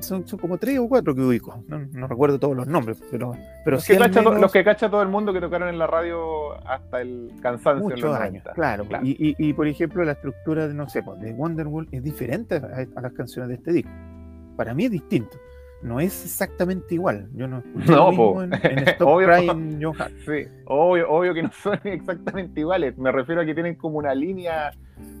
son, 0.00 0.22
como 0.22 0.58
tres 0.58 0.78
o 0.78 0.88
cuatro 0.88 1.14
que 1.14 1.20
ubico. 1.20 1.62
No, 1.66 2.06
recuerdo 2.06 2.38
todos 2.38 2.56
los 2.56 2.66
nombres, 2.66 3.02
pero, 3.10 3.32
pero 3.64 3.76
los, 3.76 3.86
que 3.86 3.98
cacha 3.98 4.22
los 4.22 4.52
que 4.52 4.64
cacha 4.64 4.90
todo 4.90 5.02
el 5.02 5.08
mundo 5.08 5.32
que 5.32 5.40
tocaron 5.40 5.68
en 5.68 5.78
la 5.78 5.86
radio 5.86 6.52
hasta 6.66 7.00
el 7.00 7.32
cansancio. 7.42 7.88
Muchos 7.88 8.16
años, 8.16 8.44
claro. 8.54 8.84
claro. 8.84 9.04
Y, 9.04 9.34
y, 9.38 9.52
por 9.52 9.66
ejemplo, 9.66 10.04
la 10.04 10.12
estructura 10.12 10.68
de, 10.68 10.74
no 10.74 10.88
sé, 10.88 11.02
pues, 11.02 11.20
de 11.20 11.32
Wonderwall 11.32 11.88
es 11.90 12.02
diferente 12.02 12.56
a, 12.56 13.00
las 13.00 13.12
canciones 13.12 13.48
de 13.48 13.54
este 13.56 13.72
disco. 13.72 13.90
Para 14.56 14.74
mí 14.74 14.84
es 14.84 14.90
distinto. 14.92 15.36
No 15.82 16.00
es 16.00 16.24
exactamente 16.24 16.94
igual. 16.94 17.28
Yo 17.34 17.46
no. 17.46 17.62
No, 17.86 18.42
en, 18.42 18.52
obvio, 19.00 19.28
sí, 20.26 20.48
obvio, 20.64 21.10
obvio 21.10 21.34
que 21.34 21.42
no 21.42 21.52
son 21.52 21.78
exactamente 21.84 22.60
iguales. 22.60 22.98
Me 22.98 23.12
refiero 23.12 23.42
a 23.42 23.44
que 23.44 23.54
tienen 23.54 23.76
como 23.76 23.98
una 23.98 24.14
línea 24.14 24.72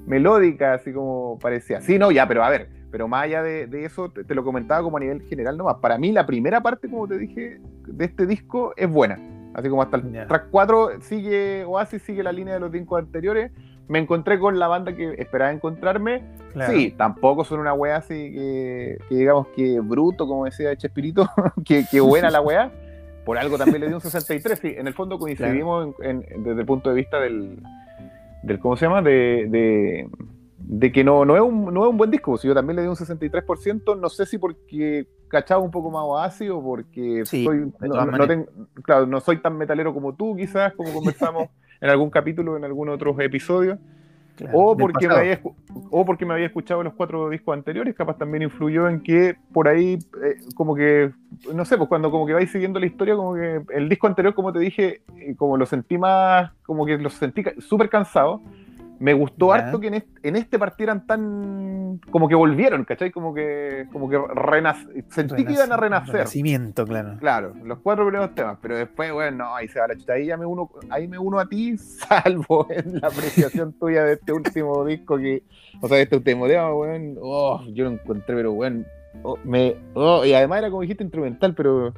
melódica, 0.06 0.74
así 0.74 0.92
como 0.92 1.38
parecía. 1.38 1.80
Sí, 1.80 1.98
no, 1.98 2.10
ya, 2.10 2.26
pero 2.26 2.42
a 2.42 2.50
ver, 2.50 2.68
pero 2.90 3.06
más 3.06 3.24
allá 3.24 3.42
de, 3.42 3.84
eso, 3.84 4.10
te, 4.10 4.34
lo 4.34 4.42
comentaba 4.42 4.82
como 4.82 4.96
a 4.96 5.00
nivel 5.00 5.22
general 5.22 5.56
nomás. 5.56 5.76
Para 5.76 5.98
mí, 5.98 6.10
la 6.10 6.26
primera 6.26 6.60
parte, 6.60 6.88
como 6.88 7.06
te 7.06 7.18
dije, 7.18 7.60
de 7.86 8.04
este 8.04 8.26
disco 8.26 8.72
es 8.76 8.88
buena. 8.90 9.18
Así 9.54 9.68
como 9.68 9.82
hasta 9.82 9.96
el 9.96 10.26
track 10.26 10.48
4 10.50 11.00
sigue, 11.00 11.64
Oasis 11.64 12.02
sigue 12.02 12.22
la 12.22 12.32
línea 12.32 12.54
de 12.54 12.60
los 12.60 12.70
discos 12.70 13.00
anteriores. 13.00 13.52
Me 13.88 13.98
encontré 13.98 14.38
con 14.38 14.58
la 14.58 14.68
banda 14.68 14.94
que 14.94 15.14
esperaba 15.18 15.50
encontrarme. 15.50 16.22
Sí, 16.68 16.94
tampoco 16.96 17.44
son 17.44 17.60
una 17.60 17.72
wea 17.72 17.96
así 17.96 18.32
que, 18.32 18.98
digamos 19.10 19.48
que 19.48 19.80
bruto, 19.80 20.26
como 20.26 20.44
decía 20.44 20.76
Chespirito, 20.76 21.28
que, 21.64 21.84
que 21.90 22.00
buena 22.00 22.30
la 22.30 22.40
wea. 22.40 22.70
Por 23.24 23.38
algo 23.38 23.58
también 23.58 23.80
le 23.80 23.88
di 23.88 23.94
un 23.94 24.00
63. 24.00 24.58
Sí, 24.58 24.74
en 24.76 24.86
el 24.86 24.94
fondo 24.94 25.18
coincidimos 25.18 25.94
desde 25.98 26.60
el 26.60 26.66
punto 26.66 26.90
de 26.90 26.96
vista 26.96 27.20
del, 27.20 27.62
del 28.42 28.58
¿cómo 28.58 28.76
se 28.76 28.86
llama? 28.86 29.02
de 29.02 29.46
de 29.48 30.08
que 30.92 31.04
no, 31.04 31.24
no, 31.24 31.36
es 31.36 31.42
un, 31.42 31.72
no 31.72 31.84
es 31.84 31.90
un 31.90 31.96
buen 31.96 32.10
disco. 32.10 32.36
Si 32.36 32.46
yo 32.46 32.54
también 32.54 32.76
le 32.76 32.82
di 32.82 32.88
un 32.88 32.96
63%, 32.96 33.98
no 33.98 34.08
sé 34.08 34.26
si 34.26 34.38
porque 34.38 35.06
cachaba 35.28 35.62
un 35.62 35.70
poco 35.70 35.90
más 35.90 36.02
oasis 36.04 36.50
o 36.50 36.62
porque 36.62 37.24
soy, 37.24 37.72
no, 37.80 39.06
no 39.06 39.20
soy 39.20 39.38
tan 39.38 39.56
metalero 39.56 39.94
como 39.94 40.14
tú, 40.14 40.36
quizás, 40.36 40.74
como 40.74 40.92
conversamos 40.92 41.48
en 41.80 41.90
algún 41.90 42.10
capítulo, 42.10 42.56
en 42.56 42.64
algún 42.64 42.88
otro 42.88 43.18
episodio. 43.20 43.78
o, 44.52 44.76
porque 44.76 45.08
me 45.08 45.14
había, 45.14 45.40
o 45.90 46.04
porque 46.04 46.24
me 46.24 46.34
había 46.34 46.46
escuchado 46.46 46.82
los 46.82 46.94
cuatro 46.94 47.28
discos 47.28 47.54
anteriores, 47.54 47.94
capaz 47.94 48.18
también 48.18 48.42
influyó 48.42 48.88
en 48.88 49.02
que 49.02 49.36
por 49.52 49.68
ahí, 49.68 49.98
eh, 50.22 50.36
como 50.54 50.74
que, 50.74 51.12
no 51.52 51.64
sé, 51.64 51.76
pues 51.76 51.88
cuando 51.88 52.10
como 52.10 52.26
que 52.26 52.34
vais 52.34 52.50
siguiendo 52.50 52.78
la 52.78 52.86
historia, 52.86 53.16
como 53.16 53.34
que 53.34 53.62
el 53.70 53.88
disco 53.88 54.06
anterior, 54.06 54.34
como 54.34 54.52
te 54.52 54.60
dije, 54.60 55.02
eh, 55.16 55.34
como 55.36 55.56
lo 55.56 55.66
sentí 55.66 55.98
más, 55.98 56.52
como 56.64 56.86
que 56.86 56.98
lo 56.98 57.10
sentí 57.10 57.42
súper 57.58 57.88
cansado, 57.88 58.42
me 59.00 59.14
gustó 59.14 59.52
harto 59.52 59.78
que 59.78 59.88
en 59.88 59.94
este, 59.94 60.56
en 60.56 60.60
partieran 60.60 61.06
tan. 61.06 62.00
como 62.10 62.28
que 62.28 62.34
volvieron, 62.34 62.84
¿cachai? 62.84 63.10
Como 63.10 63.32
que. 63.32 63.86
como 63.92 64.08
que 64.08 64.18
sentí 65.10 65.44
que 65.44 65.52
iban 65.52 65.72
a 65.72 65.76
renacer. 65.76 66.14
Renacimiento, 66.14 66.84
claro. 66.84 67.16
Claro, 67.20 67.54
los 67.64 67.78
cuatro 67.78 68.04
primeros 68.06 68.34
temas. 68.34 68.58
Pero 68.60 68.76
después, 68.76 69.12
bueno, 69.12 69.44
no, 69.44 69.54
ahí 69.54 69.68
se 69.68 69.78
va 69.78 69.88
la 69.88 69.96
chuta. 69.96 70.14
Ahí 70.14 70.26
ya 70.26 70.36
me 70.36 70.46
uno, 70.46 70.70
ahí 70.90 71.06
me 71.06 71.18
uno 71.18 71.38
a 71.38 71.48
ti, 71.48 71.76
salvo 71.78 72.66
en 72.70 73.00
la 73.00 73.08
apreciación 73.08 73.72
tuya 73.74 74.02
de 74.04 74.14
este 74.14 74.32
último 74.32 74.84
disco 74.86 75.16
que. 75.16 75.42
O 75.80 75.86
sea, 75.86 75.98
de 75.98 76.02
este 76.04 76.16
último 76.16 76.46
tema, 76.48 76.74
weón. 76.74 77.16
Oh, 77.20 77.64
yo 77.72 77.84
lo 77.84 77.90
encontré, 77.90 78.34
pero 78.34 78.52
weón. 78.52 78.86
Oh, 79.22 79.36
me, 79.44 79.76
oh, 79.94 80.24
y 80.24 80.32
además 80.32 80.58
era 80.58 80.70
como 80.70 80.82
dijiste 80.82 81.04
instrumental, 81.04 81.54
pero. 81.54 81.94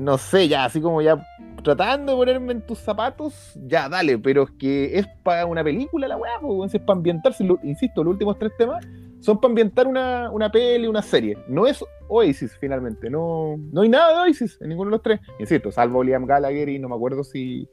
No 0.00 0.18
sé, 0.18 0.48
ya, 0.48 0.64
así 0.64 0.80
como 0.80 1.00
ya 1.00 1.24
tratando 1.62 2.12
de 2.12 2.18
ponerme 2.18 2.52
en 2.52 2.62
tus 2.62 2.78
zapatos, 2.78 3.58
ya 3.66 3.88
dale, 3.88 4.18
pero 4.18 4.44
es 4.44 4.50
que 4.52 4.98
es 4.98 5.06
para 5.22 5.46
una 5.46 5.64
película 5.64 6.06
la 6.06 6.16
weá, 6.16 6.38
pues, 6.40 6.74
es 6.74 6.80
para 6.80 6.96
ambientarse, 6.96 7.44
insisto, 7.62 8.04
los 8.04 8.12
últimos 8.12 8.38
tres 8.38 8.52
temas 8.56 8.86
son 9.20 9.40
para 9.40 9.50
ambientar 9.50 9.86
una, 9.86 10.30
una 10.30 10.52
peli, 10.52 10.86
una 10.86 11.02
serie. 11.02 11.36
No 11.48 11.66
es 11.66 11.84
Oasis 12.08 12.56
finalmente, 12.60 13.10
no, 13.10 13.56
no 13.72 13.82
hay 13.82 13.88
nada 13.88 14.12
de 14.12 14.28
Oasis 14.28 14.58
en 14.60 14.68
ninguno 14.68 14.90
de 14.90 14.96
los 14.96 15.02
tres, 15.02 15.20
insisto, 15.40 15.72
salvo 15.72 16.04
Liam 16.04 16.26
Gallagher 16.26 16.68
y 16.68 16.78
no 16.78 16.88
me 16.88 16.94
acuerdo 16.94 17.24
si... 17.24 17.68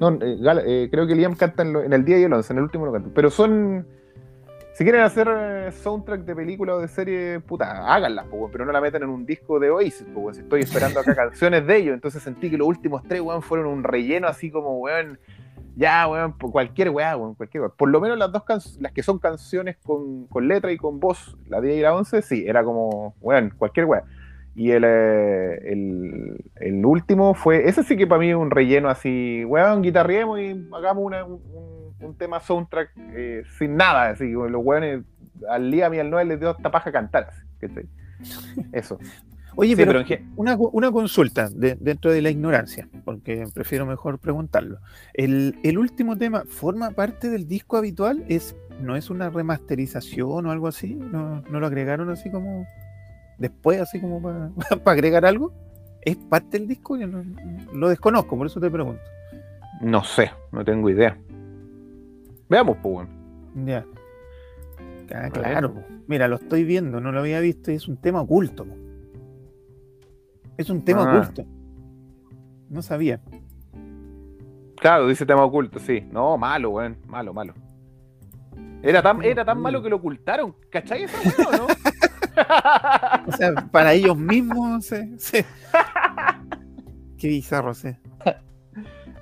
No, 0.00 0.10
eh, 0.10 0.36
eh, 0.66 0.88
creo 0.90 1.06
que 1.06 1.14
Liam 1.14 1.36
canta 1.36 1.62
en, 1.62 1.76
en, 1.76 1.92
el 1.92 2.04
día 2.04 2.18
y 2.18 2.24
el 2.24 2.32
11, 2.32 2.52
en 2.52 2.58
el 2.58 2.64
último 2.64 2.86
no 2.86 2.92
canta, 2.92 3.10
pero 3.14 3.30
son 3.30 3.86
si 4.76 4.84
quieren 4.84 5.00
hacer 5.00 5.26
eh, 5.26 5.72
soundtrack 5.72 6.20
de 6.26 6.36
película 6.36 6.74
o 6.74 6.80
de 6.80 6.88
serie, 6.88 7.40
puta, 7.40 7.94
háganlas, 7.94 8.26
pero 8.52 8.66
no 8.66 8.72
la 8.72 8.80
metan 8.82 9.04
en 9.04 9.08
un 9.08 9.24
disco 9.24 9.58
de 9.58 9.70
Oasis, 9.70 10.04
si 10.34 10.40
estoy 10.40 10.60
esperando 10.60 11.00
acá 11.00 11.14
canciones 11.16 11.66
de 11.66 11.78
ellos, 11.78 11.94
entonces 11.94 12.22
sentí 12.22 12.50
que 12.50 12.58
los 12.58 12.68
últimos 12.68 13.02
tres, 13.04 13.22
weón, 13.22 13.40
fueron 13.40 13.68
un 13.68 13.84
relleno 13.84 14.28
así 14.28 14.50
como, 14.50 14.78
weón, 14.80 15.18
ya, 15.76 16.06
weón, 16.06 16.32
cualquier 16.32 16.90
weá, 16.90 17.16
weón, 17.16 17.34
cualquier 17.34 17.62
weá. 17.62 17.70
Por 17.70 17.88
lo 17.88 18.02
menos 18.02 18.18
las 18.18 18.30
dos 18.30 18.44
canciones, 18.44 18.82
las 18.82 18.92
que 18.92 19.02
son 19.02 19.18
canciones 19.18 19.78
con, 19.78 20.28
letra 20.46 20.70
y 20.70 20.76
con 20.76 21.00
voz, 21.00 21.38
la 21.48 21.62
10 21.62 21.78
y 21.78 21.80
la 21.80 21.94
11, 21.94 22.20
sí, 22.20 22.44
era 22.46 22.62
como, 22.62 23.14
weón, 23.22 23.54
cualquier 23.56 23.86
weá. 23.86 24.04
Y 24.54 24.72
el, 24.72 24.84
eh, 24.84 25.72
el, 25.72 26.44
el, 26.56 26.84
último 26.84 27.32
fue, 27.32 27.66
ese 27.66 27.82
sí 27.82 27.96
que 27.96 28.06
para 28.06 28.18
mí 28.18 28.28
es 28.28 28.36
un 28.36 28.50
relleno 28.50 28.90
así, 28.90 29.42
weón, 29.46 29.80
guitarriemos 29.80 30.38
y 30.38 30.68
hagamos 30.74 31.02
una, 31.02 31.24
un 31.24 31.75
tema 32.18 32.40
soundtrack 32.40 32.90
eh, 33.14 33.42
sin 33.58 33.76
nada, 33.76 34.10
así, 34.10 34.30
los 34.30 34.64
weones 34.64 35.02
al 35.48 35.70
Liam 35.70 35.92
y 35.94 35.98
al 35.98 36.10
Noel 36.10 36.28
les 36.28 36.40
dio 36.40 36.50
esta 36.50 36.70
paja 36.70 36.92
cantar, 36.92 37.30
así, 37.30 37.88
Eso. 38.72 38.98
Oye, 39.58 39.74
Sí, 39.74 39.82
pero, 39.86 40.02
una, 40.36 40.54
una 40.56 40.92
consulta 40.92 41.48
de- 41.48 41.76
dentro 41.80 42.10
de 42.12 42.20
la 42.20 42.28
ignorancia, 42.28 42.86
porque 43.06 43.46
prefiero 43.54 43.86
mejor 43.86 44.18
preguntarlo. 44.18 44.78
El, 45.14 45.58
el 45.62 45.78
último 45.78 46.18
tema 46.18 46.44
forma 46.46 46.90
parte 46.90 47.30
del 47.30 47.46
disco 47.48 47.78
habitual, 47.78 48.22
es 48.28 48.54
no 48.82 48.96
es 48.96 49.08
una 49.08 49.30
remasterización 49.30 50.44
o 50.44 50.50
algo 50.50 50.68
así, 50.68 50.94
no, 50.94 51.40
no 51.50 51.60
lo 51.60 51.66
agregaron 51.66 52.10
así 52.10 52.30
como 52.30 52.66
después, 53.38 53.80
así 53.80 53.98
como 53.98 54.20
para 54.20 54.50
agregar 54.92 55.24
algo. 55.24 55.54
¿Es 56.02 56.16
parte 56.16 56.58
del 56.58 56.68
disco? 56.68 56.96
Yo 56.98 57.06
no, 57.06 57.24
lo 57.72 57.88
desconozco, 57.88 58.36
por 58.36 58.46
eso 58.46 58.60
te 58.60 58.70
pregunto. 58.70 59.02
No 59.80 60.04
sé, 60.04 60.30
no 60.52 60.64
tengo 60.64 60.88
idea. 60.90 61.16
Veamos, 62.48 62.76
pues, 62.82 62.94
weón. 62.96 63.66
Ya. 63.66 63.84
Ah, 65.14 65.30
claro. 65.30 65.74
po. 65.74 65.84
Mira, 66.06 66.28
lo 66.28 66.36
estoy 66.36 66.64
viendo, 66.64 67.00
no 67.00 67.12
lo 67.12 67.20
había 67.20 67.40
visto 67.40 67.70
y 67.70 67.74
es 67.74 67.88
un 67.88 67.96
tema 67.96 68.20
oculto. 68.20 68.64
po. 68.64 68.74
Es 70.56 70.70
un 70.70 70.84
tema 70.84 71.04
Ah. 71.04 71.18
oculto. 71.20 71.44
No 72.70 72.82
sabía. 72.82 73.20
Claro, 74.78 75.06
dice 75.08 75.24
tema 75.26 75.44
oculto, 75.44 75.78
sí. 75.78 76.06
No, 76.12 76.36
malo, 76.36 76.70
weón. 76.70 76.96
Malo, 77.06 77.32
malo. 77.32 77.54
Era 78.82 79.02
tan, 79.02 79.22
era 79.22 79.44
tan 79.44 79.60
malo 79.60 79.82
que 79.82 79.88
lo 79.88 79.96
ocultaron. 79.96 80.54
¿Cachai 80.70 81.04
esa 81.04 81.18
weón 81.44 81.58
no? 81.58 81.66
O 83.28 83.32
sea, 83.32 83.54
para 83.72 83.94
ellos 83.94 84.16
mismos, 84.18 84.84
se- 84.84 85.18
se- 85.18 85.44
Qué 87.18 87.28
bizarro, 87.28 87.72
sí. 87.72 87.88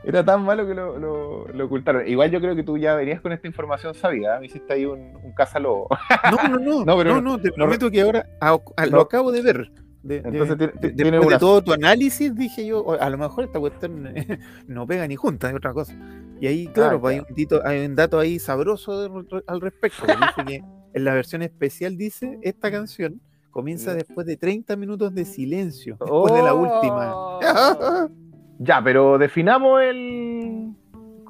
Era 0.06 0.24
tan 0.24 0.44
malo 0.44 0.66
que 0.66 0.74
lo, 0.74 0.98
lo- 0.98 1.46
lo 1.48 1.64
ocultaron. 1.64 2.06
Igual 2.06 2.30
yo 2.30 2.40
creo 2.40 2.54
que 2.54 2.62
tú 2.62 2.76
ya 2.78 2.94
venías 2.94 3.20
con 3.20 3.32
esta 3.32 3.46
información 3.46 3.94
sabida. 3.94 4.36
¿eh? 4.36 4.40
Me 4.40 4.46
hiciste 4.46 4.72
ahí 4.72 4.84
un, 4.84 5.00
un 5.22 5.32
cazalobo. 5.34 5.88
No, 6.30 6.48
no, 6.48 6.58
no. 6.58 6.84
No, 6.86 6.96
pero 6.98 7.14
no, 7.14 7.20
no- 7.20 7.40
te 7.40 7.50
prometo 7.52 7.90
que 7.90 8.00
ahora 8.02 8.26
a- 8.40 8.58
a- 8.76 8.86
lo 8.86 9.00
acabo 9.00 9.32
de 9.32 9.42
ver. 9.42 9.70
De- 10.02 10.16
Entonces 10.18 10.58
tiene- 10.58 10.72
de- 10.74 10.90
tiene 10.92 11.10
después 11.12 11.20
de 11.20 11.26
una- 11.28 11.38
todo 11.38 11.62
tu 11.62 11.72
análisis, 11.72 12.34
dije 12.34 12.66
yo, 12.66 12.80
"O- 12.82 13.00
a 13.00 13.08
lo 13.08 13.16
mejor 13.16 13.44
esta 13.44 13.58
cuestión 13.58 14.12
no 14.68 14.86
pega 14.86 15.06
ni 15.08 15.16
junta, 15.16 15.48
es 15.48 15.54
otra 15.54 15.72
cosa. 15.72 15.94
Y 16.40 16.46
ahí, 16.46 16.66
claro, 16.66 16.96
Ah, 16.96 17.00
pues, 17.00 17.14
hay, 17.14 17.20
un 17.26 17.34
tito- 17.34 17.62
hay 17.64 17.86
un 17.86 17.94
dato 17.94 18.18
ahí 18.18 18.38
sabroso 18.38 18.92
al 19.46 19.60
respecto. 19.62 20.04
dice 20.06 20.44
que 20.46 20.62
en 20.92 21.04
la 21.04 21.14
versión 21.14 21.40
especial 21.40 21.96
dice, 21.96 22.38
esta 22.42 22.70
canción 22.70 23.18
comienza 23.50 23.92
Ya. 23.92 23.96
después 23.98 24.26
de 24.26 24.36
30 24.36 24.76
minutos 24.76 25.14
de 25.14 25.24
silencio, 25.24 25.96
después 25.98 26.34
de 26.34 26.42
la 26.42 26.52
última. 26.52 27.38
Ya, 28.58 28.82
pero 28.82 29.18
definamos 29.18 29.82
el 29.82 30.72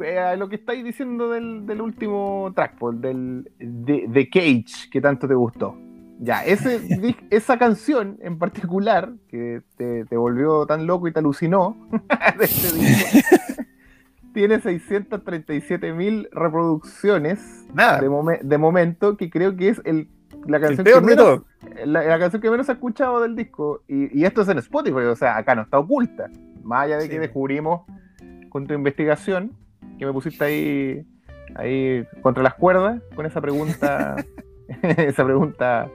eh, 0.05 0.35
lo 0.37 0.49
que 0.49 0.57
estáis 0.57 0.85
diciendo 0.85 1.31
del, 1.31 1.67
del 1.67 1.81
último 1.81 2.53
track, 2.55 2.79
del 2.95 3.51
de, 3.59 4.07
de 4.09 4.29
Cage, 4.29 4.91
que 4.91 5.01
tanto 5.01 5.27
te 5.29 5.35
gustó. 5.35 5.77
Ya, 6.21 6.45
ese, 6.45 6.81
esa 7.31 7.59
canción 7.59 8.19
en 8.21 8.39
particular, 8.39 9.13
que 9.29 9.63
te, 9.77 10.05
te 10.05 10.17
volvió 10.17 10.67
tan 10.67 10.87
loco 10.87 11.09
y 11.09 11.13
te 11.13 11.19
alucinó, 11.21 11.77
de 12.39 12.45
este 12.45 12.77
disco, 12.79 13.19
tiene 14.35 14.61
637 14.61 15.93
mil 15.93 16.29
reproducciones 16.33 17.65
Nada, 17.73 18.01
de, 18.01 18.09
momen- 18.09 18.41
de 18.43 18.59
momento, 18.59 19.17
que 19.17 19.31
creo 19.31 19.57
que 19.57 19.69
es 19.71 19.81
el, 19.85 20.09
la 20.47 20.61
canción 20.61 20.85
que 20.85 21.01
menos 21.01 21.41
la, 21.85 22.03
la 22.03 22.19
canción 22.19 22.43
que 22.43 22.51
menos 22.51 22.67
se 22.67 22.73
ha 22.73 22.75
escuchado 22.75 23.21
del 23.21 23.35
disco. 23.37 23.83
Y, 23.89 24.19
y 24.19 24.25
esto 24.25 24.43
es 24.43 24.49
en 24.49 24.59
Spotify, 24.59 24.97
o 24.99 25.17
sea, 25.17 25.37
acá 25.37 25.55
no 25.55 25.63
está 25.63 25.79
oculta. 25.79 26.29
Más 26.65 26.85
allá 26.85 26.97
de 26.97 27.03
Sí. 27.05 27.09
que 27.11 27.21
descubrimos 27.21 27.83
con 28.49 28.67
tu 28.67 28.75
investigación, 28.75 29.53
que 29.99 30.07
me 30.07 30.13
pusiste 30.13 30.45
ahí, 30.45 31.07
ahí 31.55 32.05
contra 32.23 32.43
las 32.43 32.55
cuerdas, 32.55 33.01
con 33.15 33.27
esa 33.27 33.41
pregunta, 33.41 34.17
esa 34.83 35.25
pregunta 35.25 35.89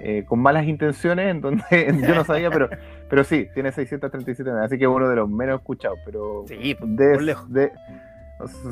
eh, 0.00 0.24
con 0.26 0.40
malas 0.40 0.66
intenciones, 0.66 1.30
en 1.30 1.40
donde 1.40 1.64
yo 2.08 2.14
no 2.14 2.24
sabía, 2.24 2.50
pero, 2.50 2.68
pero 3.08 3.24
sí, 3.24 3.46
tiene 3.54 3.72
637, 3.72 4.50
así 4.62 4.78
que 4.78 4.84
es 4.84 4.90
uno 4.90 5.08
de 5.08 5.16
los 5.16 5.28
menos 5.28 5.60
escuchados. 5.60 5.98
Pero 6.04 6.44
Sí, 6.46 6.74
pues, 6.78 6.96
de, 6.96 7.12
por 7.14 7.22
lejos. 7.22 7.52
de- 7.52 7.72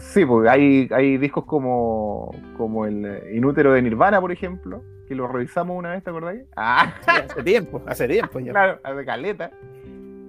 sí, 0.00 0.24
porque 0.26 0.48
hay, 0.48 0.88
hay 0.92 1.16
discos 1.18 1.44
como, 1.44 2.30
como 2.56 2.84
el 2.86 3.22
Inútero 3.34 3.72
de 3.72 3.82
Nirvana, 3.82 4.20
por 4.20 4.32
ejemplo, 4.32 4.82
que 5.08 5.14
lo 5.14 5.26
revisamos 5.28 5.76
una 5.78 5.90
vez, 5.92 6.02
¿te 6.02 6.10
acordáis? 6.10 6.42
Ah, 6.56 6.92
Sí, 7.00 7.10
hace 7.10 7.42
tiempo, 7.42 7.82
hace 7.86 8.08
tiempo 8.08 8.40
ya. 8.40 8.50
claro, 8.52 8.80
hace 8.82 9.04
caleta. 9.04 9.50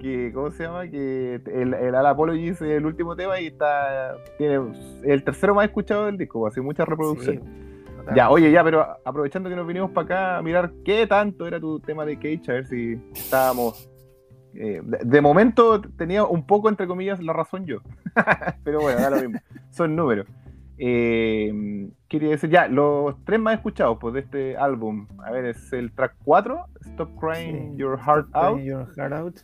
Que, 0.04 0.32
¿Cómo 0.34 0.52
se 0.52 0.63
llama? 0.63 0.88
Que 0.89 1.42
el, 1.46 1.74
el 1.74 1.96
Al 1.96 2.06
Apology 2.06 2.50
es 2.50 2.62
el 2.62 2.86
último 2.86 3.16
tema 3.16 3.39
y 3.39 3.48
está 3.48 4.16
tiene 4.38 4.60
el 5.04 5.24
tercero 5.24 5.56
más 5.56 5.66
escuchado 5.66 6.06
del 6.06 6.18
disco, 6.18 6.46
hace 6.46 6.62
muchas 6.62 6.88
reproducciones. 6.88 7.42
Sí. 7.42 7.50
Ya, 8.13 8.30
oye, 8.30 8.52
ya, 8.52 8.63
pero 8.66 8.86
aprovechando 9.06 9.50
que 9.50 9.56
nos 9.56 9.66
vinimos 9.66 9.92
para 9.92 10.06
acá 10.06 10.38
a 10.38 10.42
mirar 10.42 10.74
qué 10.84 11.08
tanto 11.08 11.48
era 11.48 11.58
tu 11.60 11.80
tema 11.80 12.06
de 12.06 12.18
Cage, 12.18 12.44
a 12.50 12.54
ver 12.56 12.66
si 12.68 13.00
estábamos. 13.16 13.89
eh, 14.56 14.82
de, 14.84 14.98
de 15.06 15.22
momento 15.22 15.80
tenía 15.82 16.26
un 16.26 16.46
poco, 16.46 16.68
entre 16.68 16.86
comillas, 16.86 17.24
la 17.24 17.32
razón 17.32 17.66
yo. 17.66 17.78
pero 18.66 18.82
bueno, 18.82 19.00
da 19.00 19.10
lo 19.10 19.22
mismo. 19.22 19.39
Son 19.72 19.96
números. 19.96 20.28
Eh, 20.78 21.89
quería 22.10 22.32
decir, 22.32 22.50
ya, 22.50 22.68
los 22.68 23.16
tres 23.24 23.39
más 23.39 23.54
escuchados 23.56 23.98
pues, 24.02 24.13
de 24.16 24.20
este 24.20 24.58
álbum. 24.58 25.08
A 25.26 25.32
ver, 25.32 25.46
es 25.46 25.72
el 25.72 25.94
track 25.94 26.16
4, 26.26 26.60
Stop 26.82 27.10
Crying 27.20 27.72
Sí. 27.72 27.78
Your 27.78 27.98
Heart 27.98 28.28
Out. 28.34 28.56
Crying 28.56 28.68
Your 28.68 28.88
Heart 28.98 29.13
Out. 29.13 29.36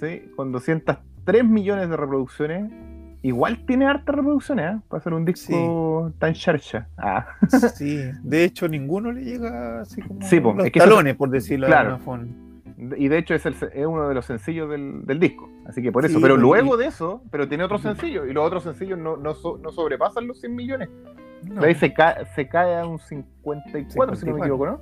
Sí, 0.00 0.30
con 0.36 0.50
203 0.52 1.44
millones 1.44 1.88
de 1.90 1.96
reproducciones. 1.96 2.72
Igual 3.22 3.66
tiene 3.66 3.84
hartas 3.86 4.14
reproducciones, 4.14 4.76
¿eh? 4.76 4.80
Para 4.88 5.02
ser 5.02 5.12
un 5.12 5.26
disco 5.26 6.10
tan 6.18 6.32
charcha. 6.32 6.88
Ah. 6.96 7.26
Sí, 7.74 8.00
de 8.22 8.44
hecho 8.44 8.66
ninguno 8.66 9.12
le 9.12 9.22
llega 9.24 9.82
así 9.82 10.00
como 10.00 10.22
Sí, 10.22 10.40
po, 10.40 10.54
los 10.54 10.64
es 10.66 10.72
que 10.72 10.78
eso- 10.78 10.88
talones, 10.88 11.16
por 11.16 11.28
decirlo 11.28 11.66
claro. 11.66 11.88
de 11.90 11.94
alguna 11.96 12.04
forma. 12.04 12.96
Y 12.96 13.08
de 13.08 13.18
hecho 13.18 13.34
es, 13.34 13.44
el- 13.44 13.56
es 13.74 13.86
uno 13.86 14.08
de 14.08 14.14
los 14.14 14.24
sencillos 14.24 14.70
del, 14.70 15.04
del 15.04 15.20
disco. 15.20 15.50
Así 15.66 15.82
que 15.82 15.92
por 15.92 16.06
eso. 16.06 16.14
Sí, 16.16 16.22
pero 16.22 16.34
pues, 16.36 16.42
luego 16.42 16.78
de 16.78 16.86
eso, 16.86 17.22
pero 17.30 17.46
tiene 17.46 17.62
otros 17.64 17.82
sencillos. 17.82 18.26
Y 18.26 18.32
los 18.32 18.42
otros 18.46 18.62
sencillos 18.62 18.98
no, 18.98 19.18
no, 19.18 19.34
so- 19.34 19.58
no 19.62 19.70
sobrepasan 19.70 20.26
los 20.26 20.40
100 20.40 20.54
millones. 20.56 20.88
No, 21.46 21.62
ahí 21.62 21.74
se, 21.74 21.92
ca- 21.92 22.24
se 22.34 22.48
cae 22.48 22.74
a 22.78 22.86
un 22.86 22.98
54, 22.98 24.16
si 24.16 24.24
no 24.26 24.32
me 24.36 24.40
54. 24.40 24.44
equivoco, 24.44 24.66
¿no? 24.66 24.80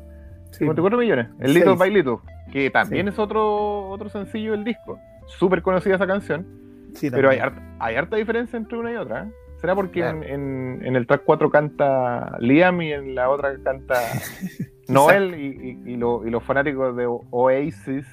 sí, 0.53 0.59
54 0.61 0.99
millones. 0.99 1.27
El. 1.41 1.55
Little 1.55 1.75
by 1.75 1.91
Little. 1.91 2.19
Que 2.53 2.71
también 2.71 3.07
Sí. 3.07 3.13
es 3.13 3.19
otro, 3.19 3.89
otro 3.91 4.09
sencillo 4.09 4.53
del 4.53 4.63
disco. 4.65 4.99
Súper 5.29 5.63
conocida 5.63 5.95
esa 5.95 6.07
canción. 6.07 6.47
sí, 6.95 7.11
Pero 7.11 7.31
hay 7.31 7.39
harta, 7.39 7.63
hay 7.79 7.95
harta 7.97 8.17
diferencia 8.17 8.57
entre 8.57 8.77
una 8.79 8.93
y 8.93 8.97
otra. 8.97 9.25
¿eh? 9.25 9.33
¿Será 9.61 9.75
porque 9.75 10.01
Claro. 10.01 10.23
en, 10.23 10.25
en- 10.25 10.87
en 10.87 10.97
el 10.97 11.07
track 11.07 11.23
4 11.25 11.51
canta 11.51 12.37
Liam 12.39 12.81
y 12.83 12.93
en 12.93 13.15
la 13.15 13.29
otra 13.29 13.57
canta 13.63 13.95
Noel 14.89 15.35
y, 15.35 15.47
y- 15.87 15.93
y 15.93 15.97
lo- 15.97 16.27
y 16.27 16.31
los 16.31 16.43
fanáticos 16.45 16.97
de 16.97 17.07
Oasis 17.07 18.07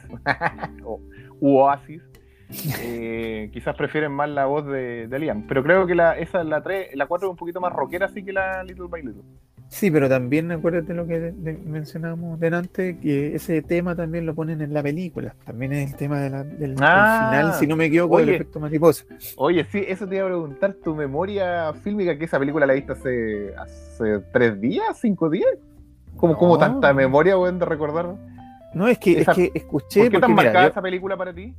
o 0.84 1.00
Oasis 1.42 2.02
eh, 2.82 3.50
quizás 3.54 3.76
prefieren 3.76 4.12
más 4.12 4.30
la 4.30 4.46
voz 4.46 4.66
de, 4.68 5.08
de 5.08 5.20
Liam? 5.20 5.46
Pero 5.48 5.64
creo 5.64 5.86
que 5.88 5.96
la, 5.96 6.18
esa, 6.18 6.44
la 6.44 6.62
3, 6.64 6.96
la 6.96 7.06
4 7.08 7.28
es 7.28 7.32
un 7.32 7.38
poquito 7.38 7.62
más 7.62 7.72
rockera 7.74 8.08
así 8.08 8.24
que 8.24 8.34
la 8.34 8.64
Little 8.64 8.88
by 8.90 9.02
Little. 9.04 9.24
Sí, 9.68 9.92
pero 9.92 10.08
también 10.08 10.52
acuérdate 10.52 10.94
lo 10.94 11.06
que 11.06 11.20
de- 11.20 11.32
de- 11.34 11.58
mencionábamos 11.58 12.40
delante, 12.40 12.98
que 13.00 13.36
ese 13.36 13.62
tema 13.62 13.96
también 13.96 14.26
lo 14.26 14.34
ponen 14.34 14.62
en 14.62 14.74
la 14.74 14.82
película. 14.82 15.36
También 15.46 15.74
es 15.74 15.92
el 15.92 15.98
tema 15.98 16.22
de 16.22 16.30
la- 16.30 16.44
del, 16.44 16.76
del 16.76 16.78
Ah, 16.82 17.28
final, 17.30 17.54
si 17.56 17.68
no 17.68 17.76
me 17.76 17.86
equivoco, 17.86 18.20
del 18.20 18.30
efecto 18.30 18.60
mariposa. 18.60 19.04
Oye, 19.38 19.66
sí, 19.72 19.84
eso 19.88 20.08
te 20.08 20.16
iba 20.16 20.26
a 20.26 20.28
preguntar, 20.30 20.76
tu 20.76 20.96
memoria 20.96 21.74
fílmica, 21.84 22.18
que 22.18 22.26
esa 22.26 22.40
película 22.40 22.66
la 22.66 22.74
viste 22.74 22.94
hace, 22.94 23.54
hace 23.58 24.20
tres 24.32 24.62
días, 24.62 24.86
cinco 25.02 25.30
días. 25.30 25.50
¿Cómo, 26.16 26.36
No. 26.40 26.58
tanta 26.58 26.94
memoria, 26.94 27.38
weón, 27.38 27.60
de 27.60 27.66
recordar? 27.66 28.16
No, 28.74 28.88
es 28.88 28.98
que, 28.98 29.20
Esa- 29.20 29.32
es 29.32 29.38
que 29.38 29.52
escuché. 29.56 30.02
¿Por 30.04 30.12
qué 30.12 30.20
tan 30.20 30.34
marcada 30.34 30.66
yo- 30.66 30.72
esa 30.72 30.82
película 30.82 31.18
para 31.18 31.34
ti? 31.34 31.54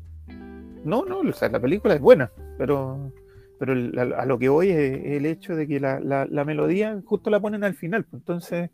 No, 0.84 1.04
no, 1.04 1.18
o 1.18 1.32
sea, 1.32 1.48
la 1.50 1.58
película 1.60 1.94
es 1.94 2.00
buena, 2.00 2.30
pero, 2.56 3.10
pero 3.58 3.72
el- 3.72 3.98
a, 3.98 4.22
a 4.22 4.26
lo 4.26 4.38
que 4.38 4.48
voy 4.48 4.70
es 4.70 5.04
el 5.04 5.26
hecho 5.26 5.54
de 5.56 5.66
que 5.66 5.80
la, 5.80 6.00
la- 6.00 6.26
la 6.26 6.44
melodía 6.44 6.98
justo 7.04 7.30
la 7.30 7.40
ponen 7.40 7.64
al 7.64 7.74
final, 7.74 8.04
pues, 8.04 8.20
entonces 8.22 8.70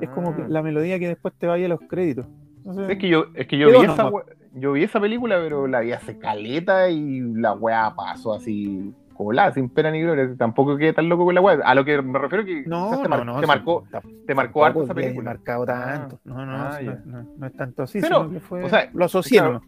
es 0.00 0.08
como 0.10 0.34
que 0.34 0.42
Ah. 0.42 0.46
la 0.48 0.62
melodía 0.62 0.98
que 0.98 1.08
después 1.08 1.34
te 1.38 1.46
vaya 1.46 1.66
a 1.66 1.68
los 1.68 1.80
créditos. 1.80 2.26
Entonces, 2.58 2.88
Es 2.90 2.98
que 2.98 3.08
yo, 3.08 3.26
es 3.34 3.46
que 3.46 3.58
yo 3.58 3.68
vi 3.68 3.84
esa 3.84 4.10
yo 4.54 4.72
vi 4.72 4.84
esa 4.84 5.00
película, 5.00 5.36
pero 5.42 5.66
la 5.66 5.80
vi 5.80 5.92
hace 5.92 6.16
caleta 6.18 6.88
y 6.88 7.20
la 7.20 7.52
weá 7.54 7.92
pasó 7.96 8.34
así 8.34 8.94
colada, 9.14 9.52
sin 9.52 9.68
pena 9.68 9.90
ni 9.90 10.00
gloria. 10.00 10.32
Tampoco 10.38 10.76
quedé 10.76 10.92
tan 10.92 11.08
loco 11.08 11.24
con 11.24 11.34
la 11.34 11.40
weá. 11.40 11.58
A 11.64 11.74
lo 11.74 11.84
que 11.84 12.00
me 12.00 12.18
refiero 12.18 12.44
que 12.44 12.62
no, 12.66 12.90
te, 12.96 13.02
no, 13.02 13.08
mar- 13.08 13.26
no, 13.26 13.34
te 13.34 13.40
sí, 13.42 13.46
marcó, 13.46 13.84
te 14.26 14.34
marcó 14.34 14.64
harto 14.64 14.82
esa 14.84 14.94
película. 14.94 15.30
marcado 15.30 15.66
tanto. 15.66 16.20
No, 16.24 16.46
no, 16.46 16.52
Ah, 16.52 16.78
no, 17.04 17.22
no- 17.36 17.46
es 17.46 17.52
tanto 17.54 17.82
así, 17.82 18.00
que 18.30 18.40
fue, 18.40 18.62
o 18.64 18.68
sea, 18.68 18.88
lo 18.94 19.08
nomás. 19.44 19.62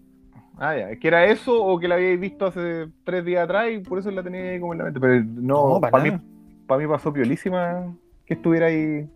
Ah, 0.59 0.77
ya. 0.77 0.91
Es 0.91 0.99
que 0.99 1.09
era 1.09 1.25
eso 1.27 1.63
o 1.65 1.79
que 1.79 1.89
la 1.89 1.97
habíais 1.97 2.19
visto 2.19 2.47
hace 2.47 2.89
tres 3.05 3.25
días 3.25 3.45
atrás 3.45 3.69
y 3.73 3.79
por 3.79 3.99
eso 3.99 4.11
la 4.11 4.23
tenía 4.23 4.41
ahí 4.51 4.61
como 4.61 4.73
en 4.73 4.79
la 4.79 4.85
mente. 4.85 5.01
Pero 5.01 5.23
no, 5.25 5.75
No, 5.75 5.81
para 5.81 5.91
para 5.91 6.05
mí, 6.05 6.19
para 6.67 6.81
mí 6.81 6.87
pasó 6.87 7.13
piolísima 7.13 7.95
que 8.25 8.35
estuviera 8.35 8.67
ahí 8.67 9.09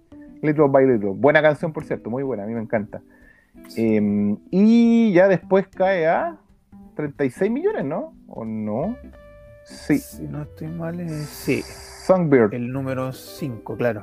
Little 0.42 0.68
by 0.68 0.86
Little. 0.86 1.12
Buena 1.14 1.40
canción, 1.42 1.72
por 1.72 1.84
cierto, 1.84 2.10
muy 2.10 2.22
buena, 2.22 2.44
a 2.44 2.46
mí 2.46 2.54
me 2.54 2.60
encanta. 2.60 3.00
Eh, 3.76 4.36
y 4.50 5.12
ya 5.12 5.28
después 5.28 5.66
cae 5.68 6.06
a 6.06 6.36
36 6.94 7.50
millones, 7.50 7.84
¿no? 7.84 8.14
¿O 8.28 8.44
no? 8.44 8.96
Sí. 9.64 9.98
Si 9.98 10.22
no 10.24 10.42
estoy 10.42 10.68
mal, 10.68 10.98
es- 11.00 11.26
sí, 11.26 11.62
Songbird. 11.62 12.52
el 12.54 12.72
número 12.72 13.12
5, 13.12 13.76
claro. 13.76 14.02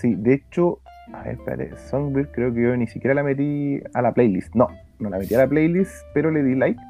Sí, 0.00 0.14
de 0.14 0.34
hecho, 0.34 0.80
A 1.12 1.22
ver, 1.22 1.32
espérate. 1.34 1.76
Songbird 1.78 2.28
creo 2.32 2.52
que 2.52 2.62
yo 2.62 2.76
ni 2.76 2.86
siquiera 2.86 3.14
la 3.14 3.22
metí 3.22 3.80
a 3.94 4.02
la 4.02 4.12
playlist. 4.12 4.54
No, 4.54 4.68
no 4.98 5.10
la 5.10 5.18
metí 5.18 5.34
a 5.34 5.38
la 5.38 5.48
playlist, 5.48 5.92
pero 6.14 6.30
le 6.30 6.42
di 6.42 6.54
like. 6.54 6.80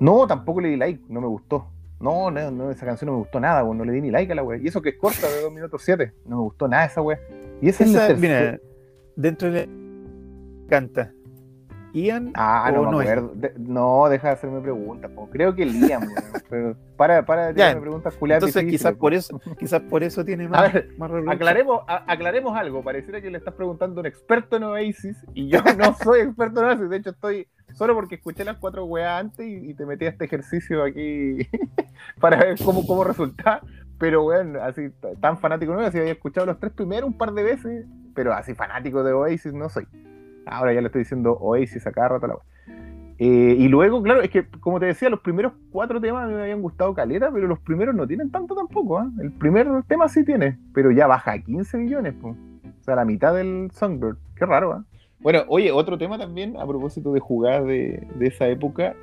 No, 0.00 0.26
tampoco 0.26 0.60
le 0.60 0.68
di 0.68 0.76
like, 0.76 1.00
no 1.08 1.20
me 1.20 1.26
gustó. 1.26 1.66
No, 2.00 2.30
no, 2.30 2.50
no 2.50 2.70
esa 2.70 2.86
canción 2.86 3.06
no 3.06 3.12
me 3.12 3.18
gustó 3.18 3.38
nada, 3.40 3.62
no 3.62 3.84
le 3.84 3.92
di 3.92 4.00
ni 4.00 4.10
like 4.10 4.32
a 4.32 4.34
la 4.34 4.42
wea. 4.42 4.58
Y 4.58 4.68
eso 4.68 4.80
que 4.80 4.90
es 4.90 4.96
corta, 4.96 5.28
de 5.28 5.42
2 5.42 5.52
minutos 5.52 5.82
7. 5.84 6.12
No 6.24 6.36
me 6.36 6.42
gustó 6.42 6.66
nada 6.66 6.86
esa 6.86 7.02
wea. 7.02 7.20
Y 7.60 7.68
esa, 7.68 7.84
Esa, 7.84 8.08
es 8.08 8.12
la 8.14 8.16
mira, 8.16 8.60
dentro 9.16 9.50
de 9.50 9.68
canta 10.68 11.12
Ian 11.92 12.30
Ah, 12.34 12.70
o 12.76 12.84
me 12.84 12.90
no 12.92 13.02
es? 13.02 13.08
acuerdo. 13.10 13.32
De- 13.34 13.54
no, 13.58 14.08
deja 14.08 14.28
de 14.28 14.34
hacerme 14.34 14.60
preguntas. 14.60 15.10
po. 15.10 15.28
Creo 15.30 15.54
que 15.54 15.64
Liam, 15.66 16.02
weón. 16.02 16.14
Pero 16.50 16.76
para, 16.96 17.24
para 17.24 17.46
de 17.48 17.54
tirarme 17.54 17.80
preguntas 17.80 18.14
culiadas 18.16 18.42
Entonces 18.44 18.70
quizás 18.70 18.92
po. 18.94 18.98
por 18.98 19.14
eso, 19.14 19.40
quizás 19.58 19.80
por 19.82 20.02
eso 20.02 20.24
tiene 20.24 20.44
A 20.46 20.48
más, 20.48 20.72
ver, 20.72 20.88
más. 20.98 21.10
Aclaremos, 21.28 21.80
a- 21.86 22.04
aclaremos 22.12 22.56
algo. 22.56 22.82
Pareciera 22.82 23.20
que 23.20 23.30
le 23.30 23.38
estás 23.38 23.54
preguntando 23.54 24.00
a 24.00 24.02
un 24.02 24.06
experto 24.06 24.56
en 24.56 24.64
Oasis 24.64 25.16
y 25.34 25.48
yo 25.48 25.60
no 25.78 25.94
soy 26.02 26.20
experto 26.20 26.60
en 26.60 26.66
Oasis. 26.66 26.90
De 26.90 26.96
hecho, 26.96 27.10
estoy 27.10 27.46
solo 27.72 27.94
porque 27.94 28.16
escuché 28.16 28.44
las 28.44 28.56
cuatro 28.58 28.84
weas 28.84 29.20
antes 29.20 29.46
y, 29.46 29.70
y 29.70 29.74
te 29.74 29.86
metí 29.86 30.04
a 30.06 30.08
este 30.10 30.24
ejercicio 30.24 30.82
aquí 30.82 31.38
para 32.20 32.36
ver 32.38 32.56
cómo, 32.64 32.86
cómo 32.86 33.04
resulta. 33.04 33.60
Pero, 33.98 34.22
bueno, 34.22 34.62
así 34.62 34.88
tan 35.20 35.38
fanático 35.38 35.74
no, 35.74 35.80
así 35.80 35.98
había 35.98 36.12
escuchado 36.12 36.46
los 36.46 36.58
tres 36.58 36.72
primeros 36.72 37.06
un 37.08 37.18
par 37.18 37.32
de 37.32 37.42
veces, 37.42 37.86
pero 38.14 38.32
así 38.32 38.54
fanático 38.54 39.04
de 39.04 39.12
Oasis 39.12 39.52
no 39.52 39.68
soy. 39.68 39.86
Ahora 40.46 40.72
ya 40.72 40.80
le 40.80 40.86
estoy 40.86 41.02
diciendo 41.02 41.36
Oasis 41.38 41.86
a 41.86 41.92
cada 41.92 42.08
rato 42.08 42.26
la. 42.26 42.36
Eh, 43.18 43.54
y 43.58 43.68
luego, 43.68 44.02
claro, 44.02 44.22
es 44.22 44.30
que 44.30 44.46
como 44.60 44.80
te 44.80 44.86
decía, 44.86 45.10
los 45.10 45.20
primeros 45.20 45.52
cuatro 45.70 46.00
temas 46.00 46.30
me 46.30 46.40
habían 46.40 46.62
gustado 46.62 46.94
caleta, 46.94 47.30
pero 47.30 47.46
los 47.46 47.58
primeros 47.58 47.94
no 47.94 48.06
tienen 48.06 48.30
tanto 48.30 48.54
tampoco. 48.54 48.98
¿ah? 48.98 49.10
El 49.20 49.30
primer 49.32 49.68
tema 49.86 50.08
sí 50.08 50.24
tiene, 50.24 50.58
pero 50.72 50.90
ya 50.90 51.06
baja 51.06 51.32
a 51.32 51.38
15 51.38 51.76
millones. 51.76 52.14
po. 52.14 52.28
O 52.28 52.82
sea, 52.82 52.96
la 52.96 53.04
mitad 53.04 53.34
del 53.34 53.70
Songbird. 53.72 54.16
Qué 54.36 54.46
raro, 54.46 54.72
¿ah? 54.72 54.84
Bueno, 55.20 55.44
oye, 55.48 55.70
otro 55.70 55.98
tema 55.98 56.16
también, 56.16 56.56
a 56.56 56.66
propósito 56.66 57.12
de 57.12 57.20
jugar 57.20 57.64
de, 57.64 58.06
de 58.14 58.26
esa 58.26 58.48
época. 58.48 58.94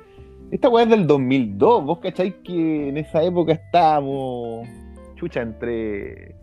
Esta 0.50 0.68
weá 0.68 0.82
es 0.82 0.90
del 0.90 1.06
2002. 1.06 1.84
¿Vos 1.84 2.00
cacháis 2.00 2.34
que 2.42 2.88
en 2.88 2.96
esa 2.96 3.22
época 3.22 3.52
estábamos, 3.52 4.66
chucha, 5.14 5.42
entre 5.42 6.34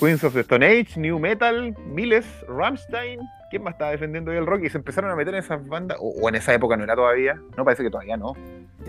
Queens 0.00 0.24
of 0.24 0.34
the 0.34 0.40
Stone 0.40 0.66
Age, 0.66 0.98
New 0.98 1.20
Metal, 1.20 1.72
Miles, 1.86 2.26
Rammstein? 2.48 3.20
¿Quién 3.50 3.62
más 3.62 3.74
estaba 3.74 3.90
defendiendo 3.92 4.32
el 4.32 4.46
rock? 4.46 4.64
Y 4.64 4.68
se 4.70 4.78
empezaron 4.78 5.10
a 5.10 5.16
meter 5.16 5.34
en 5.34 5.40
esas 5.40 5.66
bandas. 5.66 5.98
O, 6.00 6.08
o 6.22 6.28
en 6.28 6.34
esa 6.34 6.52
época 6.54 6.76
no 6.76 6.84
era 6.84 6.94
todavía. 6.96 7.40
No, 7.56 7.64
parece 7.64 7.82
que 7.82 7.90
todavía 7.90 8.16
no. 8.16 8.34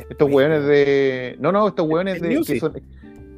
Estos 0.10 0.32
weones 0.32 0.65
de. 0.65 1.36
No, 1.39 1.52
no, 1.52 1.67
estos 1.67 1.88
weones 1.88 2.17
¿En 2.17 2.24
de. 2.24 2.30
que 2.30 2.38
Music? 2.38 2.60
son- 2.60 2.74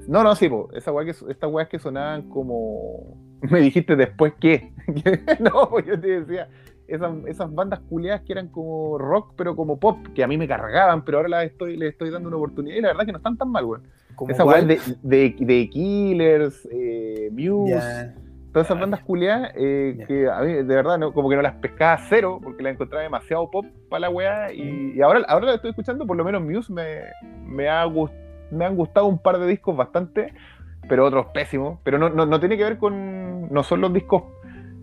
No, 0.08 0.24
no, 0.24 0.36
sí, 0.36 0.50
po. 0.50 0.70
Esa 0.74 0.92
que, 1.04 1.12
estas 1.12 1.52
weas 1.52 1.68
que 1.70 1.80
sonaban 1.80 2.30
como. 2.30 3.18
Me 3.50 3.60
dijiste 3.60 3.96
después 3.96 4.34
qué. 4.40 4.72
no, 5.40 5.70
pues 5.70 5.86
yo 5.86 6.00
te 6.00 6.22
decía. 6.22 6.50
Esas, 6.88 7.12
esas 7.28 7.54
bandas 7.54 7.82
culiadas 7.82 8.22
que 8.22 8.32
eran 8.32 8.48
como 8.48 8.98
rock, 8.98 9.34
pero 9.38 9.56
como 9.56 9.80
pop, 9.80 10.00
que 10.16 10.24
a 10.24 10.28
mí 10.28 10.40
me 10.40 10.48
cargaban, 10.48 11.06
pero 11.06 11.20
ahora 11.20 11.30
las 11.30 11.46
estoy, 11.46 11.78
les 11.78 11.92
estoy 11.92 12.10
dando 12.10 12.30
una 12.30 12.38
oportunidad 12.38 12.76
y 12.78 12.82
la 12.82 12.88
verdad 12.88 13.06
que 13.06 13.12
no 13.12 13.20
están 13.20 13.38
tan 13.38 13.52
mal, 13.52 13.64
weón. 13.66 13.84
Esa 14.28 14.44
weá 14.44 14.64
de, 14.64 14.80
de, 15.04 15.36
de 15.40 15.70
Killers, 15.70 16.68
eh, 16.72 17.30
Muse, 17.32 18.12
todas 18.52 18.68
esas 18.68 18.78
Ah, 18.78 18.82
bandas 18.82 19.02
culiadas 19.02 19.52
eh, 19.56 20.04
que 20.08 20.30
a 20.30 20.40
mí 20.42 20.54
de 20.54 20.64
verdad 20.64 20.98
no, 20.98 21.14
como 21.14 21.30
que 21.30 21.36
no 21.36 21.42
las 21.42 21.56
pescaba 21.56 21.98
cero 22.10 22.40
porque 22.44 22.64
las 22.64 22.74
encontraba 22.74 23.04
demasiado 23.04 23.50
pop 23.52 23.66
para 23.90 24.02
la 24.02 24.10
weá 24.10 24.52
y, 24.54 24.94
y 24.96 25.02
ahora, 25.02 25.22
ahora 25.28 25.48
la 25.48 25.54
estoy 25.56 25.70
escuchando, 25.72 26.06
por 26.08 26.18
lo 26.18 26.24
menos 26.24 26.42
Muse 26.42 26.72
me, 26.74 27.02
me, 27.46 27.70
ha 27.70 27.86
me 28.52 28.66
han 28.66 28.76
gustado 28.76 29.06
un 29.08 29.20
par 29.20 29.38
de 29.40 29.48
discos 29.48 29.76
bastante, 29.78 30.34
pero 30.88 31.06
otros 31.06 31.28
pésimos, 31.28 31.80
pero 31.84 31.98
no, 32.00 32.10
no, 32.10 32.26
no 32.26 32.40
tiene 32.40 32.58
que 32.58 32.64
ver 32.64 32.78
con, 32.78 33.52
no 33.54 33.64
son 33.64 33.82
los 33.82 33.94
discos 33.94 34.24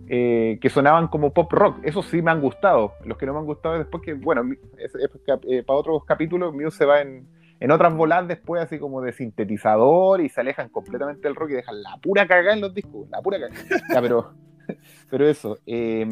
eh, 0.09 0.59
que 0.61 0.70
sonaban 0.70 1.09
como 1.09 1.33
pop 1.33 1.52
rock, 1.52 1.79
esos 1.83 2.07
sí 2.07 2.22
me 2.22 2.31
han 2.31 2.40
gustado, 2.40 2.92
los 3.05 3.18
que 3.18 3.26
no 3.26 3.33
me 3.33 3.40
han 3.40 3.44
gustado 3.46 3.74
es 3.74 3.81
después 3.81 4.02
que, 4.05 4.14
bueno, 4.14 4.44
mi- 4.44 4.57
es- 4.79 4.94
es 4.94 5.11
cap- 5.26 5.42
eh, 5.48 5.64
para 5.64 5.81
otros 5.81 6.05
capítulos 6.05 6.55
Muse 6.55 6.70
se 6.79 6.85
va 6.87 7.00
en, 7.00 7.26
en 7.60 7.70
otras 7.70 7.94
voladas 7.94 8.28
después 8.28 8.62
así 8.62 8.78
como 8.78 9.00
de 9.00 9.12
sintetizador 9.12 10.20
y 10.20 10.28
se 10.28 10.40
alejan 10.40 10.68
completamente 10.68 11.22
del 11.26 11.34
rock 11.34 11.50
y 11.50 11.54
dejan 11.54 11.82
la 11.82 11.96
pura 12.02 12.26
cagada 12.26 12.54
en 12.54 12.60
los 12.60 12.74
discos, 12.74 13.08
la 13.10 13.20
pura 13.22 13.38
cagada. 13.38 13.60
Ya, 13.92 14.00
pero, 14.02 14.32
pero 15.10 15.28
eso. 15.28 15.58
eh, 15.66 16.06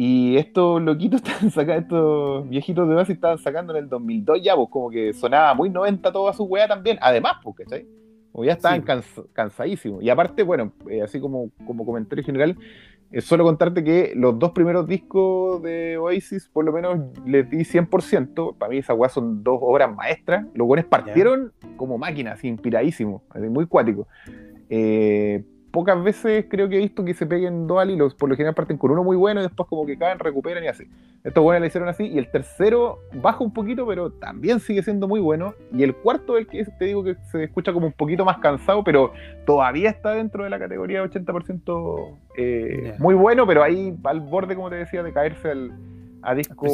y 0.00 0.36
estos 0.36 0.80
loquitos 0.82 1.20
estaban 1.24 1.50
sacando, 1.50 1.80
estos 1.82 2.48
viejitos 2.48 2.88
de 2.88 2.94
Oasis 2.94 3.14
estaban 3.16 3.38
sacando 3.38 3.72
en 3.76 3.84
el 3.84 3.88
2002 3.88 4.40
ya, 4.42 4.54
pues 4.54 4.68
como 4.70 4.90
que 4.90 5.12
sonaba 5.12 5.54
muy 5.54 5.70
90 5.70 6.12
toda 6.12 6.32
su 6.32 6.44
weá 6.44 6.68
también. 6.68 6.98
Además, 7.00 7.34
pues, 7.42 7.56
¿cachai? 7.56 7.86
Como 8.30 8.44
ya 8.44 8.52
estaban 8.52 8.80
Sí. 8.80 8.86
cans- 8.86 9.22
cansadísimos. 9.32 10.02
Y 10.02 10.10
aparte, 10.10 10.44
bueno, 10.44 10.72
eh, 10.88 11.02
así 11.02 11.18
como, 11.18 11.50
como 11.66 11.84
comentario 11.84 12.22
general, 12.24 12.56
es 13.10 13.24
solo 13.24 13.44
contarte 13.44 13.82
que 13.82 14.12
los 14.14 14.38
dos 14.38 14.52
primeros 14.52 14.86
discos 14.86 15.62
de 15.62 15.96
Oasis, 15.96 16.48
por 16.48 16.64
lo 16.64 16.72
menos 16.72 17.00
les 17.24 17.48
di 17.48 17.58
100%. 17.58 18.56
Para 18.56 18.70
mí 18.70 18.78
esas 18.78 18.96
weas 18.96 19.12
son 19.12 19.42
dos 19.42 19.58
obras 19.62 19.94
maestras. 19.94 20.44
Los 20.54 20.66
buenos 20.66 20.86
partieron 20.86 21.52
como 21.76 21.96
máquinas, 21.96 22.44
inspiradísimos, 22.44 23.22
así, 23.30 23.48
muy 23.48 23.66
cuáticos. 23.66 24.06
Eh, 24.68 25.42
pocas 25.70 26.02
veces 26.02 26.46
creo 26.48 26.68
que 26.68 26.76
he 26.76 26.80
visto 26.80 27.04
que 27.04 27.14
se 27.14 27.26
peguen 27.26 27.66
dos 27.66 27.78
al 27.78 27.90
hilo. 27.90 28.08
Por 28.16 28.28
lo 28.28 28.36
general 28.36 28.54
parten 28.54 28.78
con 28.78 28.90
uno 28.90 29.04
muy 29.04 29.16
bueno 29.16 29.40
y 29.40 29.44
después 29.44 29.68
como 29.68 29.86
que 29.86 29.98
caen, 29.98 30.18
recuperan 30.18 30.64
y 30.64 30.68
así. 30.68 30.84
Estos 31.24 31.42
buenos 31.42 31.60
le 31.60 31.66
hicieron 31.68 31.88
así. 31.88 32.06
Y 32.06 32.18
el 32.18 32.30
tercero 32.30 33.00
baja 33.14 33.42
un 33.44 33.52
poquito, 33.52 33.86
pero 33.86 34.10
también 34.10 34.60
sigue 34.60 34.82
siendo 34.82 35.08
muy 35.08 35.20
bueno. 35.20 35.54
Y 35.72 35.82
el 35.82 35.94
cuarto, 35.94 36.38
el 36.38 36.46
que 36.46 36.64
te 36.64 36.84
digo 36.86 37.04
que 37.04 37.16
se 37.30 37.44
escucha 37.44 37.72
como 37.72 37.86
un 37.86 37.92
poquito 37.92 38.24
más 38.24 38.38
cansado, 38.38 38.82
pero 38.84 39.12
todavía 39.46 39.90
está 39.90 40.12
dentro 40.12 40.44
de 40.44 40.50
la 40.50 40.58
categoría 40.58 41.02
80% 41.04 42.18
eh, 42.36 42.94
muy 42.98 43.14
bueno, 43.14 43.46
pero 43.46 43.62
ahí 43.62 43.96
al 44.04 44.20
borde, 44.20 44.54
como 44.54 44.70
te 44.70 44.76
decía, 44.76 45.02
de 45.02 45.12
caerse 45.12 45.50
al, 45.50 45.72
a 46.22 46.34
disco 46.34 46.66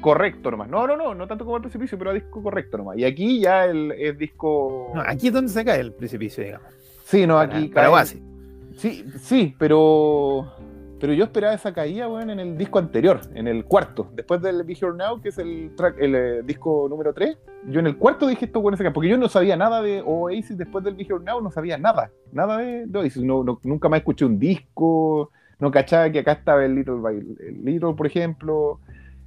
correcto 0.00 0.50
nomás. 0.50 0.68
No, 0.68 0.86
no, 0.86 0.96
no, 0.96 1.14
no 1.14 1.26
tanto 1.26 1.44
como 1.44 1.56
al 1.56 1.62
precipicio, 1.62 1.96
pero 1.96 2.10
a 2.10 2.14
disco 2.14 2.42
correcto 2.42 2.78
nomás. 2.78 2.98
Y 2.98 3.04
aquí 3.04 3.40
ya 3.40 3.64
el, 3.64 3.92
es 3.92 4.18
disco... 4.18 4.90
No, 4.94 5.00
aquí 5.00 5.28
es 5.28 5.32
donde 5.32 5.50
se 5.50 5.64
cae 5.64 5.80
el 5.80 5.92
precipicio, 5.92 6.42
digamos. 6.44 6.81
Sí, 7.12 7.26
no, 7.26 7.38
aquí 7.38 7.68
para 7.68 7.86
cae-. 7.90 8.22
Sí, 8.76 9.04
sí, 9.18 9.54
pero 9.58 10.50
pero 10.98 11.12
yo 11.14 11.24
esperaba 11.24 11.52
esa 11.54 11.72
caída, 11.74 12.08
weón, 12.08 12.30
en 12.30 12.38
el 12.38 12.56
disco 12.56 12.78
anterior, 12.78 13.20
en 13.34 13.48
el 13.48 13.64
cuarto. 13.64 14.08
Después 14.14 14.40
del 14.40 14.62
Be 14.62 14.74
Here 14.80 14.92
Now, 14.96 15.20
que 15.20 15.30
es 15.30 15.38
el 15.38 15.72
track, 15.76 15.96
el 15.98 16.14
eh, 16.14 16.42
disco 16.44 16.86
número 16.88 17.12
3, 17.12 17.36
yo 17.68 17.80
en 17.80 17.88
el 17.88 17.96
cuarto 17.96 18.28
dije 18.28 18.44
esto, 18.44 18.62
caen, 18.62 18.92
porque 18.92 19.08
yo 19.08 19.18
no 19.18 19.28
sabía 19.28 19.56
nada 19.56 19.82
de 19.82 20.00
Oasis 20.06 20.56
después 20.56 20.84
del 20.84 20.94
Be 20.94 21.02
Here 21.02 21.18
Now, 21.24 21.40
no 21.42 21.50
sabía 21.50 21.76
nada, 21.76 22.12
nada 22.32 22.58
de, 22.58 22.86
de 22.86 22.98
Oasis. 23.00 23.22
No, 23.24 23.42
no- 23.42 23.58
nunca 23.64 23.88
más 23.88 23.98
escuché 23.98 24.24
un 24.24 24.38
disco, 24.38 25.30
no 25.58 25.70
cachaba 25.72 26.08
que 26.10 26.20
acá 26.20 26.32
estaba 26.32 26.64
el 26.64 26.76
Little 26.76 26.94
by 27.00 27.16
el 27.16 27.64
Little, 27.64 27.94
por 27.94 28.06
ejemplo. 28.06 28.78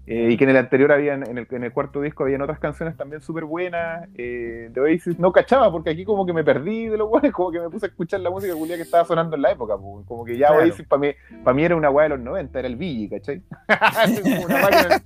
Eh, 0.08 0.30
y 0.32 0.38
que 0.38 0.44
en 0.44 0.52
el 0.52 0.58
anterior 0.58 0.92
había, 0.92 1.14
en 1.16 1.38
el, 1.38 1.48
en 1.50 1.64
el 1.64 1.72
cuarto 1.74 2.02
disco 2.02 2.24
habían 2.24 2.42
otras 2.42 2.60
canciones 2.60 2.96
también 2.96 3.22
súper 3.22 3.46
buenas 3.46 4.08
eh, 4.16 4.70
de 4.72 4.82
Oasis. 4.82 5.18
No 5.20 5.32
cachaba, 5.32 5.72
porque 5.72 5.90
aquí 5.90 6.06
como 6.06 6.26
que 6.26 6.34
me 6.34 6.44
perdí 6.44 6.88
de 6.88 6.98
los 6.98 7.10
buenos, 7.10 7.32
como 7.34 7.52
que 7.52 7.60
me 7.60 7.70
puse 7.70 7.88
a 7.88 7.90
escuchar 7.90 8.20
la 8.20 8.30
música 8.30 8.54
culia 8.54 8.76
que 8.76 8.84
estaba 8.84 9.06
sonando 9.06 9.36
en 9.36 9.42
la 9.42 9.52
época. 9.52 9.78
po. 9.78 10.04
Como 10.08 10.24
que 10.26 10.38
ya 10.38 10.48
Claro. 10.48 10.64
Oasis 10.64 10.86
para 10.88 11.00
mí, 11.00 11.08
para 11.44 11.56
mí 11.56 11.64
era 11.64 11.76
una 11.76 11.90
weá 11.90 12.04
de 12.04 12.10
los 12.10 12.20
90, 12.20 12.60
era 12.60 12.68
el 12.68 12.76
Billy, 12.76 13.10
¿cachai? 13.10 13.42
Una 14.46 15.02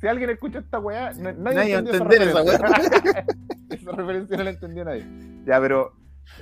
si 0.00 0.06
alguien 0.08 0.30
escucha 0.30 0.60
esta 0.60 0.78
weá, 0.78 1.12
no- 1.12 1.32
nadie, 1.32 1.56
Nadie 1.56 1.74
entender 1.74 2.22
esa 2.22 2.42
referencia. 2.42 3.24
esa 3.70 3.92
referencia 3.92 4.36
no 4.38 4.44
la 4.44 4.50
entendió 4.50 4.84
nadie. 4.84 5.04
Ya, 5.44 5.60
pero 5.60 5.92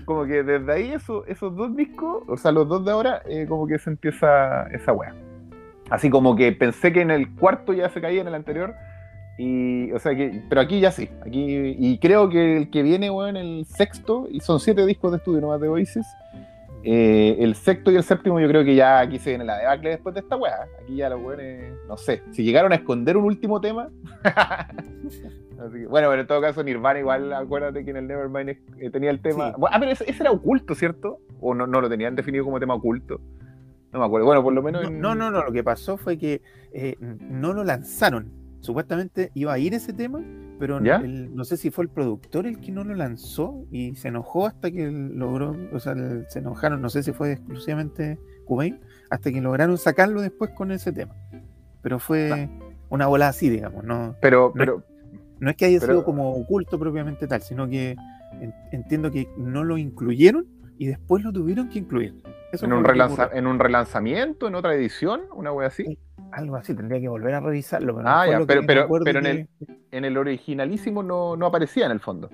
como 0.04 0.24
que 0.26 0.44
desde 0.44 0.72
ahí 0.72 0.92
eso, 0.92 1.26
esos 1.26 1.56
dos 1.56 1.74
discos, 1.74 2.22
o 2.28 2.36
sea, 2.36 2.52
los 2.52 2.68
dos 2.68 2.84
de 2.84 2.92
ahora, 2.92 3.22
eh, 3.26 3.46
como 3.48 3.66
que 3.66 3.78
se 3.80 3.90
empieza 3.90 4.62
esa 4.68 4.92
weá. 4.92 5.12
Así 5.90 6.10
como 6.10 6.36
que 6.36 6.52
pensé 6.52 6.92
que 6.92 7.00
en 7.00 7.10
el 7.10 7.34
cuarto 7.34 7.72
ya 7.72 7.88
se 7.88 8.00
caía 8.00 8.20
en 8.20 8.28
el 8.28 8.34
anterior. 8.34 8.74
Y, 9.38 9.92
o 9.92 9.98
sea 10.00 10.14
que, 10.16 10.42
pero 10.48 10.60
aquí 10.60 10.80
ya 10.80 10.90
sí. 10.90 11.08
Aquí, 11.24 11.76
y 11.78 11.98
creo 11.98 12.28
que 12.28 12.56
el 12.56 12.70
que 12.70 12.82
viene, 12.82 13.10
weón, 13.10 13.36
el 13.36 13.64
sexto, 13.66 14.26
y 14.30 14.40
son 14.40 14.58
siete 14.60 14.84
discos 14.84 15.12
de 15.12 15.18
estudio 15.18 15.40
nomás 15.40 15.60
de 15.60 15.68
Oasis. 15.68 16.06
eh, 16.84 17.36
el 17.40 17.54
sexto 17.54 17.90
y 17.90 17.96
el 17.96 18.02
séptimo, 18.04 18.40
yo 18.40 18.48
creo 18.48 18.64
que 18.64 18.74
ya 18.74 19.00
aquí 19.00 19.18
se 19.18 19.30
viene 19.30 19.44
la 19.44 19.58
debacle 19.58 19.90
después 19.90 20.14
de 20.14 20.20
esta 20.20 20.36
weá. 20.36 20.66
Aquí 20.82 20.96
ya 20.96 21.08
los 21.08 21.20
weones, 21.20 21.72
no 21.88 21.96
sé, 21.96 22.22
si 22.32 22.42
llegaron 22.44 22.72
a 22.72 22.76
esconder 22.76 23.16
un 23.16 23.24
último 23.24 23.60
tema. 23.60 23.88
Así 25.58 25.80
que, 25.80 25.86
bueno, 25.86 26.08
pero 26.08 26.20
en 26.20 26.26
todo 26.26 26.40
caso, 26.40 26.62
Nirvana, 26.62 27.00
igual, 27.00 27.32
acuérdate 27.32 27.84
que 27.84 27.90
en 27.90 27.96
el 27.96 28.06
Nevermind 28.06 28.50
eh, 28.78 28.90
tenía 28.90 29.10
el 29.10 29.20
tema. 29.20 29.52
Sí. 29.56 29.62
Ah, 29.70 29.78
pero 29.80 29.90
ese, 29.90 30.04
ese 30.08 30.22
era 30.22 30.30
oculto, 30.30 30.74
¿cierto? 30.74 31.18
¿O 31.40 31.52
no, 31.54 31.66
no 31.66 31.80
lo 31.80 31.88
tenían 31.88 32.14
definido 32.14 32.44
como 32.44 32.60
tema 32.60 32.74
oculto? 32.74 33.20
No 33.92 34.00
me 34.00 34.04
acuerdo. 34.04 34.26
Bueno, 34.26 34.42
por 34.42 34.52
lo 34.52 34.62
menos. 34.62 34.82
No, 34.82 34.88
en- 34.88 35.00
no, 35.00 35.14
no, 35.14 35.30
no, 35.30 35.44
lo 35.44 35.52
que 35.52 35.64
pasó 35.64 35.96
fue 35.96 36.18
que 36.18 36.42
eh, 36.72 36.96
no 37.00 37.52
lo 37.52 37.64
lanzaron. 37.64 38.30
Supuestamente 38.60 39.30
iba 39.34 39.52
a 39.52 39.58
ir 39.58 39.72
ese 39.72 39.92
tema, 39.92 40.20
pero 40.58 40.80
no 40.80 41.44
sé 41.44 41.56
si 41.56 41.70
fue 41.70 41.84
el 41.84 41.90
productor 41.90 42.46
el 42.46 42.58
que 42.58 42.72
no 42.72 42.82
lo 42.84 42.94
lanzó 42.94 43.64
y 43.70 43.94
se 43.94 44.08
enojó 44.08 44.46
hasta 44.46 44.70
que 44.70 44.90
logró, 44.90 45.56
o 45.72 45.78
sea, 45.78 45.92
el- 45.92 46.26
se 46.28 46.40
enojaron, 46.40 46.82
no 46.82 46.90
sé 46.90 47.02
si 47.04 47.12
fue 47.12 47.32
exclusivamente 47.32 48.18
Cubain, 48.44 48.80
hasta 49.10 49.30
que 49.30 49.40
lograron 49.40 49.78
sacarlo 49.78 50.20
después 50.20 50.50
con 50.50 50.72
ese 50.72 50.92
tema. 50.92 51.14
Pero 51.82 51.98
fue 52.00 52.48
una 52.90 53.06
bola 53.06 53.28
así, 53.28 53.48
digamos, 53.48 53.84
no, 53.84 54.16
Pero, 54.20 54.48
No 54.48 54.58
pero, 54.58 54.82
no 55.38 55.50
es 55.50 55.56
que 55.56 55.66
haya 55.66 55.78
Pero- 55.80 55.92
sido 55.94 56.04
como 56.04 56.32
oculto 56.32 56.78
propiamente 56.80 57.28
tal, 57.28 57.40
sino 57.42 57.68
que 57.68 57.94
en- 58.40 58.54
entiendo 58.72 59.10
que 59.12 59.28
no 59.38 59.62
lo 59.62 59.78
incluyeron 59.78 60.46
y 60.78 60.86
después 60.86 61.24
lo 61.24 61.32
tuvieron 61.32 61.68
que 61.68 61.80
incluir. 61.80 62.14
Eso 62.52 62.64
¿En, 62.64 62.72
un 62.72 62.86
¿En 63.32 63.46
un 63.46 63.58
relanzamiento, 63.58 64.48
en 64.48 64.54
otra 64.54 64.74
edición, 64.74 65.22
una 65.34 65.52
wea 65.52 65.68
así? 65.68 65.98
Algo 66.32 66.56
así, 66.56 66.74
tendría 66.74 67.00
que 67.00 67.08
volver 67.08 67.34
a 67.34 67.40
revisarlo. 67.40 67.96
Pero 67.96 68.08
ah, 68.08 68.26
ya, 68.26 68.40
pero, 68.46 68.62
pero, 68.66 68.88
pero 69.04 69.18
en, 69.18 69.26
el, 69.26 69.48
en 69.90 70.04
el 70.04 70.16
originalísimo 70.16 71.02
no, 71.02 71.36
no 71.36 71.46
aparecía 71.46 71.86
en 71.86 71.92
el 71.92 72.00
fondo. 72.00 72.30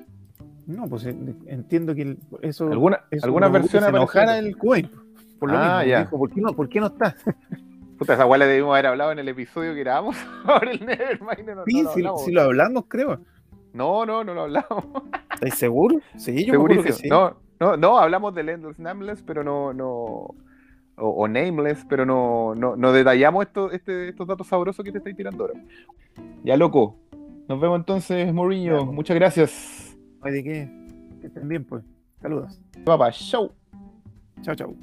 No, 0.67 0.87
pues 0.89 1.07
eh, 1.07 1.17
entiendo 1.47 1.95
que 1.95 2.17
eso. 2.43 2.69
¿Alguna, 2.71 3.01
algunas 3.23 3.51
versiones 3.51 3.89
enojara 3.89 4.39
el 4.39 4.57
Queen. 4.57 4.91
Por 5.39 5.51
lo 5.51 5.59
ah, 5.59 5.79
mismo. 5.79 5.91
Ya. 5.91 6.01
Dijo, 6.01 6.19
¿por, 6.19 6.31
qué 6.31 6.41
no, 6.41 6.53
¿Por 6.55 6.69
qué 6.69 6.81
no 6.81 6.87
está? 6.87 7.17
Puta, 7.99 8.15
esa 8.15 8.37
le 8.37 8.47
debimos 8.47 8.73
haber 8.73 8.87
hablado 8.87 9.13
en 9.13 9.21
el 9.21 9.29
episodio 9.29 9.73
que 9.75 9.81
grabamos 9.81 10.17
sobre 10.47 10.73
el 10.73 10.87
Nevermind. 10.87 11.49
No, 11.49 11.93
sí, 11.93 12.03
no 12.03 12.17
sí, 12.19 12.33
lo 12.33 12.43
hablamos, 12.43 12.85
creo. 12.89 13.21
No, 13.73 14.07
no, 14.07 14.25
no 14.25 14.35
lo 14.35 14.43
hablamos. 14.43 14.85
¿Estás 15.35 15.59
seguro? 15.59 15.99
Sí, 16.17 16.45
yo 16.45 16.63
me 16.63 16.83
que 16.83 16.93
sí. 16.93 17.09
No, 17.09 17.37
no, 17.61 17.77
no, 17.77 17.99
hablamos 17.99 18.35
del 18.35 18.49
Endless 18.49 18.79
Nameless, 18.79 19.23
pero 19.23 19.45
no, 19.45 19.73
no. 19.73 20.35
O, 20.97 21.27
Nameless, 21.27 21.85
pero 21.89 22.07
no, 22.07 22.55
no, 22.55 22.77
no 22.77 22.93
detallamos 22.93 23.47
esto, 23.47 23.73
este, 23.73 24.09
estos 24.11 24.29
datos 24.29 24.47
sabrosos 24.47 24.85
que 24.85 24.93
te 24.93 24.99
estáis 24.99 25.17
tirando 25.17 25.45
ahora. 25.45 25.61
Ya, 26.45 26.57
loco. 26.57 26.97
Nos 27.49 27.61
vemos 27.61 27.81
entonces, 27.81 28.33
Mourinho. 28.33 28.85
Pues. 28.85 28.93
Muchas 28.93 29.17
gracias. 29.17 29.99
Ay, 30.23 30.33
¿de 30.33 30.45
qué? 30.45 30.71
Que 31.21 31.27
estén 31.27 31.49
bien, 31.49 31.65
pues. 31.65 31.85
Saludos. 32.23 32.61
Papá, 32.85 33.11
chau. 33.11 33.53
Chao, 34.43 34.55
chao. 34.55 34.75